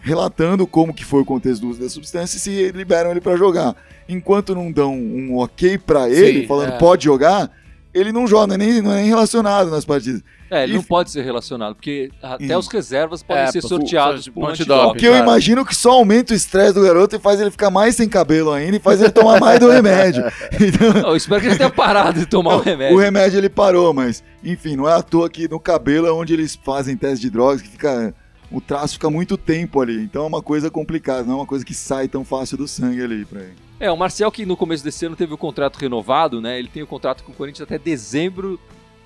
[0.00, 3.36] relatando como que foi o contexto do uso da substância e se liberam ele para
[3.36, 3.74] jogar.
[4.06, 6.78] Enquanto não dão um ok para ele, Sim, falando é.
[6.78, 7.50] pode jogar,
[7.98, 10.22] ele não joga, não é nem, não é nem relacionado nas partidas.
[10.50, 12.58] É, ele E- não pode ser relacionado, porque até Hum.
[12.60, 14.88] os reservas podem É, ser sorteados por- por antidoping.
[14.92, 15.24] Porque eu Cara.
[15.24, 18.50] imagino que só aumenta o estresse do garoto e faz ele ficar mais sem cabelo
[18.52, 20.24] ainda e faz ele tomar mais do remédio.
[20.58, 22.96] Então, Não, eu espero que ele tenha parado de tomar o remédio.
[22.96, 26.32] o remédio ele parou, mas enfim, não é à toa que no cabelo é onde
[26.32, 28.14] eles fazem teste de drogas que fica
[28.50, 30.02] o traço fica muito tempo ali.
[30.02, 33.02] Então é uma coisa complicada, não é uma coisa que sai tão fácil do sangue
[33.02, 33.56] ali pra ele.
[33.80, 36.58] É, o Marcel que no começo desse ano teve o contrato renovado, né?
[36.58, 38.58] Ele tem o contrato com o Corinthians até dezembro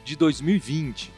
[0.04, 1.12] de 2020.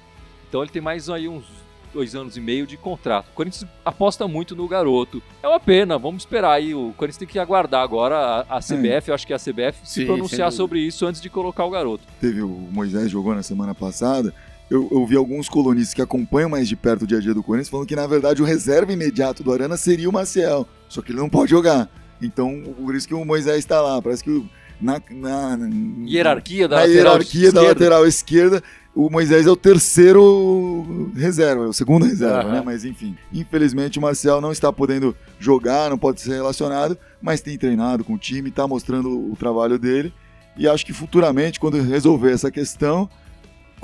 [0.49, 1.45] Então ele tem mais aí uns
[1.93, 3.29] dois anos e meio de contrato.
[3.29, 5.23] O Corinthians aposta muito no garoto.
[5.41, 6.75] É uma pena, vamos esperar aí.
[6.75, 8.17] O Corinthians tem que aguardar agora
[8.49, 11.31] a, a CBF, eu acho que a CBF se Sim, pronunciar sobre isso antes de
[11.31, 12.03] colocar o garoto.
[12.21, 14.35] Teve o Moisés jogou na semana passada.
[14.71, 17.43] Eu, eu vi alguns colunistas que acompanham mais de perto o dia a dia do
[17.43, 21.13] Corinthians falando que na verdade o reserva imediato do Arana seria o Maciel, só que
[21.13, 21.89] ele não pode jogar.
[22.23, 24.01] Então, por isso que o Moisés está lá.
[24.01, 24.49] Parece que o-
[24.81, 25.69] na, na, na
[26.09, 27.69] Hierarquia da na lateral hierarquia da esquerda.
[27.69, 28.63] lateral esquerda,
[28.95, 32.53] o Moisés é o terceiro reserva, é o segundo reserva, Aham.
[32.53, 32.63] né?
[32.65, 37.57] Mas enfim, infelizmente o Marcel não está podendo jogar, não pode ser relacionado, mas tem
[37.59, 40.13] treinado com o time, está mostrando o trabalho dele.
[40.57, 43.09] E acho que futuramente, quando resolver essa questão,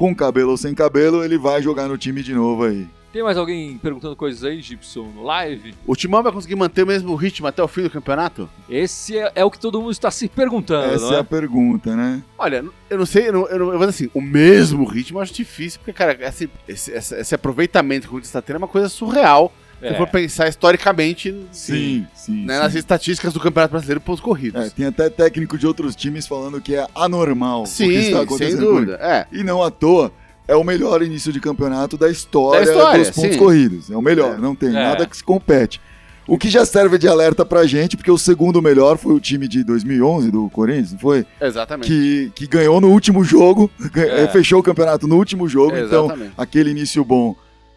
[0.00, 2.88] com cabelo ou sem cabelo, ele vai jogar no time de novo aí.
[3.12, 5.74] Tem mais alguém perguntando coisas aí, Gibson, no live?
[5.86, 8.48] O Timão vai conseguir manter o mesmo ritmo até o fim do campeonato?
[8.66, 11.20] Esse é, é o que todo mundo está se perguntando, Essa não é é?
[11.20, 12.22] a pergunta, né?
[12.38, 15.18] Olha, eu não sei, eu, não, eu, não, eu vou dizer assim, o mesmo ritmo
[15.18, 18.56] eu acho difícil, porque, cara, esse, esse, esse- esse aproveitamento que o Corinthians está tendo
[18.56, 19.52] é uma coisa surreal.
[19.80, 19.94] Se É.
[19.96, 22.44] for pensar historicamente Sim, sim.
[22.44, 22.60] né, sim.
[22.60, 24.66] nas estatísticas do Campeonato Brasileiro pontos corridos.
[24.66, 28.02] É, tem até técnico de outros times falando que é anormal o que Sim, está
[28.16, 28.98] sem acontecendo com dúvida.
[29.00, 29.26] É.
[29.32, 30.12] E não à toa,
[30.46, 33.38] é o melhor início de campeonato da história, Da história, dos pontos sim.
[33.38, 33.90] corridos.
[33.90, 34.38] É o melhor, É.
[34.38, 34.72] não tem É.
[34.72, 35.80] nada que se compete.
[36.28, 39.48] O que já serve de alerta pra gente, porque o segundo melhor foi o time
[39.48, 41.26] de 2011 do Corinthians, não foi?
[41.40, 41.88] Exatamente.
[41.88, 44.28] Que, que ganhou no último jogo, É.
[44.28, 46.32] fechou o campeonato no último jogo, então Exatamente.
[46.36, 47.34] aquele início bom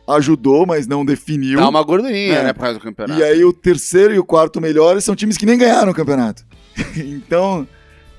[0.07, 1.59] ajudou, mas não definiu.
[1.59, 2.43] Dá uma gordurinha, É.
[2.43, 3.19] né, por causa do campeonato.
[3.19, 6.43] E aí o terceiro e o quarto melhores são times que nem ganharam o campeonato.
[6.97, 7.67] então,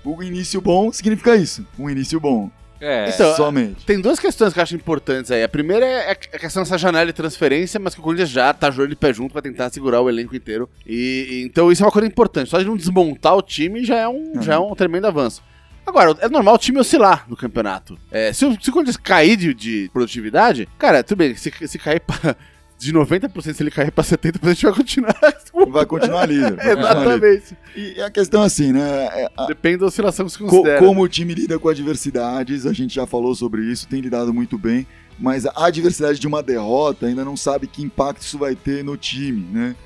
[0.04, 3.08] o início bom significa isso, um início bom, É.
[3.08, 3.84] Então, somente.
[3.86, 5.42] Tem duas questões que eu acho importantes aí.
[5.42, 8.70] A primeira é a questão dessa janela de transferência, mas que o Corinthians já tá
[8.70, 10.68] jogando de pé junto pra tentar segurar o elenco inteiro.
[10.86, 12.50] E, e- então isso é uma coisa importante.
[12.50, 15.42] Só de não desmontar o time já é um, já é um tremendo avanço.
[15.86, 17.98] Agora, é normal o time oscilar no campeonato.
[18.10, 21.78] É, se, o, se o Corinthians cair de, de produtividade, cara, tudo bem, se, se
[21.78, 22.34] cair pra,
[22.78, 25.16] de 90%, se ele cair pra 70%, a gente vai continuar.
[25.68, 26.56] Vai continuar líder.
[26.56, 27.28] vai continuar líder.
[27.28, 27.56] Exatamente.
[27.76, 28.80] E a questão é assim, né?
[29.12, 30.78] é, a- Depende da oscilação que co- considera.
[30.80, 34.58] como o time lida com adversidades, a gente já falou sobre isso, tem lidado muito
[34.58, 34.86] bem,
[35.18, 38.96] mas a adversidade de uma derrota ainda não sabe que impacto isso vai ter no
[38.96, 39.76] time, né?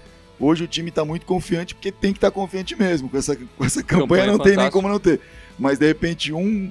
[0.40, 3.09] Hoje o time tá muito confiante porque tem que estar confiante mesmo.
[3.09, 5.20] Com essa, com essa campanha, Campanha não tem nem como não ter.
[5.59, 6.70] Mas de repente um,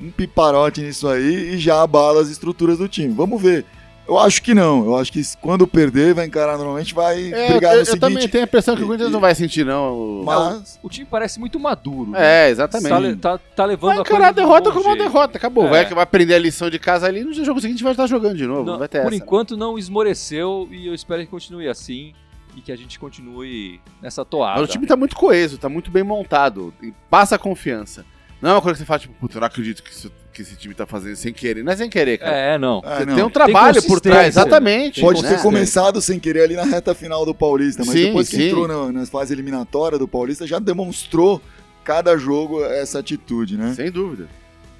[0.00, 3.14] um piparote nisso aí e já abala as estruturas do time.
[3.14, 3.64] Vamos ver.
[4.08, 4.84] Eu acho que não.
[4.84, 8.00] Eu acho que quando perder, vai encarar normalmente, vai É, brigar eu, no eu seguinte.
[8.00, 9.94] também tenho a impressão que o Corinthians não vai sentir, não.
[9.94, 12.10] o- Mas O time parece muito maduro.
[12.10, 12.48] né?
[12.48, 13.16] É, exatamente.
[13.18, 15.66] Tá, tá, tá levando Vai a encarar a um derrota como uma derrota, acabou.
[15.68, 15.70] É.
[15.70, 18.44] Vai, vai aprender a lição de casa ali no jogo seguinte vai estar jogando de
[18.46, 18.64] novo.
[18.64, 19.22] Não, Não, vai ter por essa.
[19.22, 22.12] enquanto não esmoreceu e eu espero que continue assim
[22.56, 24.60] e que a gente continue nessa toada.
[24.60, 26.72] Mas o time tá muito coeso, tá muito bem montado.
[26.82, 28.04] e Passa a confiança.
[28.40, 30.42] Não é uma coisa que você fala, tipo, puta, eu não acredito que, isso- que
[30.42, 31.62] esse time tá fazendo sem querer.
[31.62, 32.36] Não é sem querer, cara.
[32.36, 32.80] É, não.
[32.80, 33.14] Você não.
[33.14, 34.40] tem um trabalho por consistência, trás, né?
[34.42, 34.94] exatamente.
[34.96, 35.28] Tem Pode né?
[35.36, 38.48] ter começado sem querer ali na reta final do Paulista, mas Sim, depois que sim.
[38.48, 41.40] entrou na, nas fases eliminatórias do Paulista, já demonstrou
[41.84, 43.74] cada jogo essa atitude, né?
[43.74, 44.28] Sem dúvida.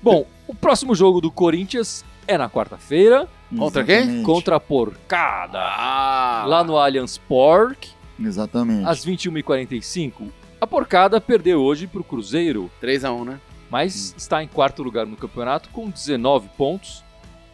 [0.02, 4.22] Bom, o próximo jogo do Corinthians é na quarta-feira Contra quem?
[4.22, 5.58] Contra a Porcada.
[5.60, 7.84] Ah, Lá no Allianz Park,
[8.18, 8.86] Exatamente.
[8.88, 10.30] às 21h45.
[10.60, 13.40] A Porcada perdeu hoje pro Cruzeiro, 3x1, né?
[13.68, 17.02] mas está em quarto lugar no campeonato com 19 pontos.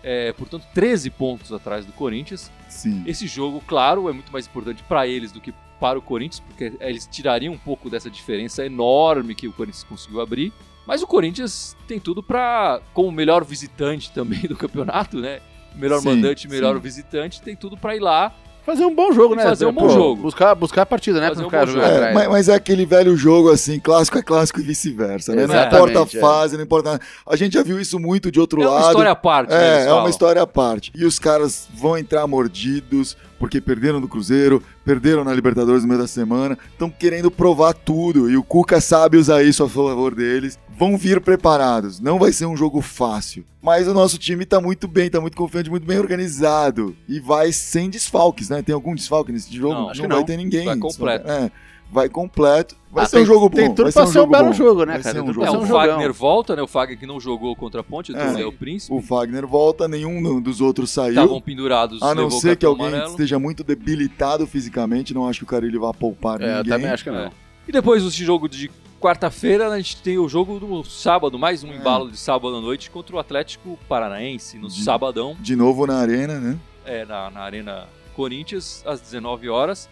[0.02, 2.50] É, portanto, 13 pontos atrás do Corinthians.
[2.68, 3.02] Sim.
[3.06, 6.72] Esse jogo, claro, é muito mais importante para eles do que para o Corinthians, porque
[6.80, 10.52] eles tirariam um pouco dessa diferença enorme que o Corinthians conseguiu abrir.
[10.88, 15.40] Mas o Corinthians tem tudo para, como o melhor visitante também do campeonato, né?
[15.76, 16.80] Melhor Sim, mandante, melhor sim.
[16.80, 18.34] visitante, tem tudo para ir lá.
[18.64, 19.42] Fazer um bom jogo, né?
[19.42, 20.22] fazer um bom Pô, jogo.
[20.22, 21.28] Buscar, buscar a partida, né?
[21.28, 21.80] Fazer um bom jogo.
[21.80, 25.34] É, mas, mas é aquele velho jogo assim, clássico é clássico e vice-versa.
[25.34, 25.46] Né?
[25.46, 26.20] Não importa a é.
[26.20, 27.04] fase, não importa nada.
[27.26, 28.88] A gente já viu isso muito de outro é uma lado.
[28.88, 29.56] história à parte, né?
[29.56, 30.02] É, eles é falam.
[30.04, 30.92] uma história à parte.
[30.94, 36.00] E os caras vão entrar mordidos, porque perderam do Cruzeiro, perderam na Libertadores no meio
[36.00, 38.30] da semana, estão querendo provar tudo.
[38.30, 40.58] E o Cuca sabe usar isso a favor deles.
[40.76, 42.00] Vão vir preparados.
[42.00, 43.44] Não vai ser um jogo fácil.
[43.60, 46.96] Mas o nosso time tá muito bem, tá muito confiante, muito bem organizado.
[47.08, 48.62] E vai sem desfalques, né?
[48.62, 49.74] Tem algum desfalque nesse jogo?
[49.74, 50.24] Não, acho que vai não.
[50.24, 50.64] ter ninguém.
[50.64, 51.28] Vai completo.
[51.28, 51.50] É.
[51.90, 52.76] vai completo.
[52.90, 53.56] Vai Ah, ser um tem- jogo bom.
[53.56, 54.52] Tem tudo vai pra ser um ser um belo bom.
[54.52, 55.14] jogo, né, Vai cara?
[55.14, 55.66] ser um É, jogo ser o um.
[55.66, 56.62] Fagner volta, né?
[56.62, 58.40] O Fagner que não jogou contra a Ponte, É.
[58.40, 58.46] é.
[58.46, 58.94] o Príncipe.
[58.94, 61.10] O Fagner volta, nenhum dos outros saiu.
[61.10, 62.02] Estavam pendurados.
[62.02, 63.10] A não ser que alguém amarelo.
[63.10, 66.72] esteja muito debilitado fisicamente, não acho que o Carilli vá poupar É, eu ninguém.
[66.72, 67.18] também acho que não.
[67.26, 67.30] É.
[67.66, 71.70] E depois desse jogo de quarta-feira, a gente tem o jogo do sábado, mais um
[71.72, 71.76] É.
[71.76, 75.98] embalo de sábado à noite contra o Atlético Paranaense, no De- sabadão, De novo na
[75.98, 76.58] arena, né?
[76.84, 79.88] é, na, na Arena Corinthians, às 19 horas.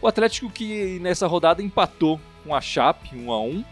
[0.00, 3.64] O Atlético que nessa rodada empatou com a Chape, 1 a 1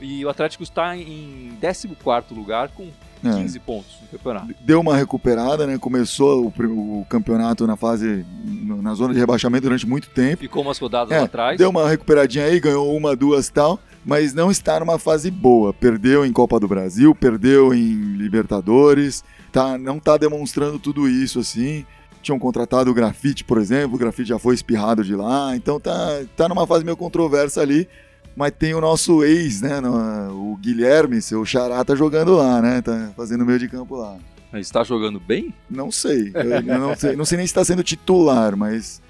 [0.00, 2.88] e o Atlético está em 14º lugar com
[3.24, 3.30] É.
[3.34, 4.52] 15 pontos no campeonato.
[4.62, 5.78] Deu uma recuperada, né?
[5.78, 10.38] Começou o, o campeonato na fase, na zona de rebaixamento durante muito tempo.
[10.38, 11.56] Ficou umas rodadas É, lá atrás.
[11.56, 15.72] Deu uma recuperadinha aí, ganhou uma, duas tal, mas não está numa fase boa.
[15.72, 21.86] Perdeu em Copa do Brasil, perdeu em Libertadores, tá, não tá demonstrando tudo isso assim.
[22.22, 26.22] Tinham contratado o Grafite, por exemplo, o Grafite já foi espirrado de lá, então tá,
[26.36, 27.88] tá numa fase meio controversa ali.
[28.34, 29.78] Mas tem o nosso ex, né?
[29.80, 32.80] no- o Guilherme, seu xará, tá jogando lá, né?
[32.80, 34.16] Tá fazendo meio de campo lá.
[34.50, 35.52] Mas está jogando bem?
[35.68, 36.32] Não sei.
[36.64, 37.16] Não sei.
[37.16, 39.02] Não sei nem se está sendo titular, mas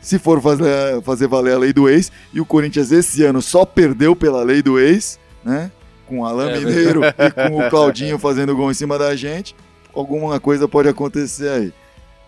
[0.00, 3.64] se for fazer, fazer valer a lei do ex, e o Corinthians esse ano só
[3.64, 5.70] perdeu pela lei do ex, né?
[6.06, 9.54] Com o Alain É, Mineiro e com o Claudinho fazendo gol em cima da gente,
[9.94, 11.72] alguma coisa pode acontecer aí.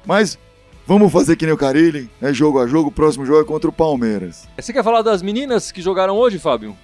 [0.06, 0.38] Mas
[0.86, 3.68] vamos fazer que nem o Carilli, é jogo a jogo, o próximo jogo é contra
[3.68, 4.46] o Palmeiras.
[4.58, 6.76] Você quer falar das meninas que jogaram hoje, Fábio?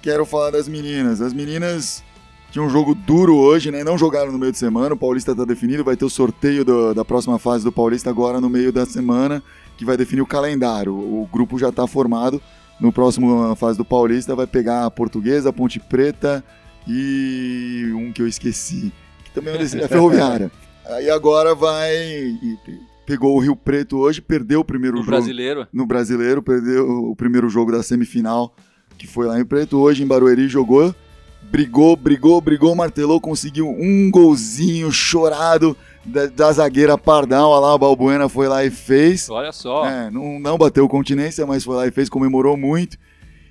[0.00, 1.20] Quero falar das meninas.
[1.20, 2.02] As meninas
[2.50, 3.82] tinham um jogo duro hoje, né?
[3.84, 4.94] Não jogaram no meio de semana.
[4.94, 5.84] O Paulista tá definido.
[5.84, 9.42] Vai ter o sorteio do- da próxima fase do Paulista agora no meio da semana,
[9.76, 10.92] que vai definir o calendário.
[10.92, 12.42] O grupo já tá formado.
[12.80, 16.44] No próximo fase do Paulista vai pegar a Portuguesa, a Ponte Preta
[16.86, 18.92] e um que eu esqueci,
[19.24, 20.50] que também é desse- é Ferroviária.
[20.86, 21.92] Aí agora vai.
[23.06, 25.66] Pegou o Rio Preto hoje, perdeu o primeiro No jogo brasileiro.
[25.72, 28.54] no brasileiro, perdeu o primeiro jogo da semifinal,
[28.96, 29.78] que foi lá em Preto.
[29.78, 30.94] Hoje em Barueri jogou,
[31.50, 37.50] brigou, brigou, brigou, martelou, conseguiu um golzinho chorado da, da zagueira Pardal.
[37.50, 39.28] Olha lá, a Balbuena foi lá e fez.
[39.28, 39.84] Olha só.
[39.86, 42.96] É, não, não bateu continência, mas foi lá e fez, comemorou muito.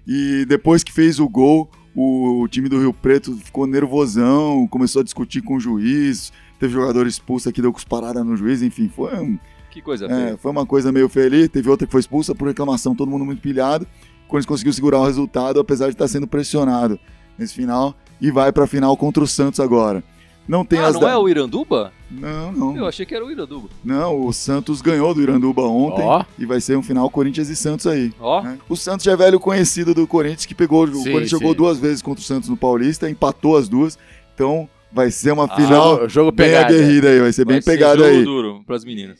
[0.07, 5.03] E depois que fez o gol, o time do Rio Preto ficou nervosão, começou a
[5.03, 6.31] discutir com o juiz.
[6.61, 9.37] Teve jogador expulso que deu cusparada no juiz, enfim, foi um,
[9.71, 10.37] Que coisa é, feia.
[10.37, 11.49] foi uma coisa meio feliz.
[11.49, 13.85] Teve outra que foi expulsa por reclamação, todo mundo muito pilhado.
[14.25, 16.99] O Corinthians conseguiu segurar o resultado, apesar de estar sendo pressionado
[17.37, 17.95] nesse final.
[18.21, 20.03] E vai pra final contra o Santos agora.
[20.47, 21.91] Não tem Ah, as não da- é o Iranduba?
[22.11, 22.77] Não, não.
[22.77, 23.69] Eu achei que era o Iranduba.
[23.83, 26.03] Não, o Santos ganhou do Iranduba ontem.
[26.05, 26.23] Ó.
[26.37, 28.13] E vai ser um final Corinthians e Santos aí.
[28.19, 28.57] Ó, né?
[28.69, 30.83] O Santos já é velho conhecido do Corinthians, que pegou.
[30.83, 31.37] o Sim, Corinthians sim.
[31.37, 33.97] jogou duas vezes contra o Santos no Paulista, empatou as duas.
[34.35, 36.73] Então vai ser uma Ah, final Jogo, jogo bem pegado.
[36.73, 38.23] aguerrida aí, vai ser bem vai ser pegada jogo aí.
[38.23, 39.19] duro pras meninas.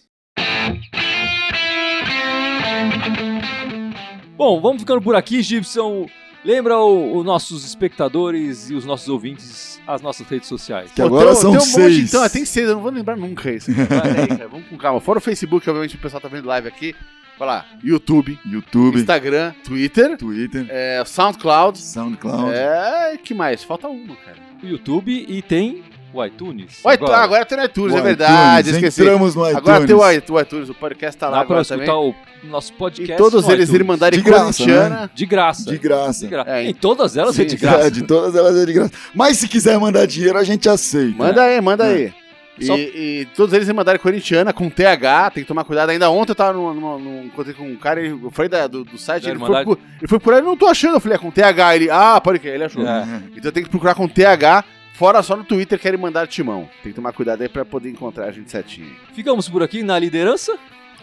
[4.38, 6.08] Bom, vamos ficando por aqui, Gibson.
[6.44, 10.90] Lembra o- os nossos espectadores e os nossos ouvintes as nossas redes sociais.
[10.92, 12.10] Que Pô, agora tem, são tem um monte, seis.
[12.10, 13.70] então, tem seis, eu não vou lembrar nunca isso.
[13.72, 15.00] Aí, cara, vamos com calma.
[15.00, 16.96] Fora o Facebook, obviamente o pessoal tá vendo live aqui.
[17.42, 21.76] Vai lá, YouTube, YouTube, Instagram, Twitter, Twitter, é, SoundCloud.
[21.80, 22.54] SoundCloud.
[22.54, 23.64] É, que mais?
[23.64, 24.38] Falta uma, cara.
[24.64, 25.82] O YouTube e tem
[26.14, 26.80] o iTunes.
[26.84, 29.02] O iTunes, agora, agora tem no iTunes, O é verdade, iTunes, esqueci.
[29.02, 29.58] Entramos no iTunes.
[29.58, 30.00] Agora tem o
[30.36, 32.16] o iTunes, o podcast tá lá Dá pra escutar também.
[32.44, 33.12] o nosso podcast.
[33.14, 33.74] E todos no eles iTunes.
[33.74, 35.12] irem mandarem De graça, corintiana.
[35.12, 35.72] De graça.
[35.72, 36.20] De graça.
[36.20, 37.66] De gra- É, em todas elas é sim, de sim.
[37.66, 37.88] graça.
[37.88, 38.92] É, de todas elas é de graça.
[39.16, 41.18] Mas se quiser mandar dinheiro, a gente aceita.
[41.18, 41.96] Manda aí, manda É.
[41.96, 42.14] aí.
[42.62, 45.90] E, Só- e todos eles me mandaram corintiana com TH, tem que tomar cuidado.
[45.90, 48.68] Ainda ontem eu tava num, num, num- encontrei com um cara, ele- eu falei da-
[48.68, 50.96] do, do site, ele foi, por, ele foi por aí, não tô achando.
[50.96, 51.76] Eu falei, é com TH.
[51.76, 52.86] Ele, ah, pode que ele achou.
[52.86, 53.06] É.
[53.36, 56.70] Então tem que procurar com TH, fora só no Twitter querem mandar timão.
[56.84, 58.92] Tem que tomar cuidado aí pra poder encontrar a gente certinho.
[59.14, 60.56] Ficamos por aqui na liderança.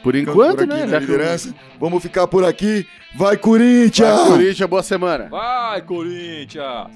[0.03, 0.87] Por enquanto, por aqui né?
[0.87, 1.53] na eu- liderança.
[1.81, 2.87] Vamos ficar por aqui.
[3.16, 4.16] Vai, Corinthians!
[4.21, 5.29] Vai, Corinthians, boa semana.
[5.29, 6.88] Vai, Corinthians!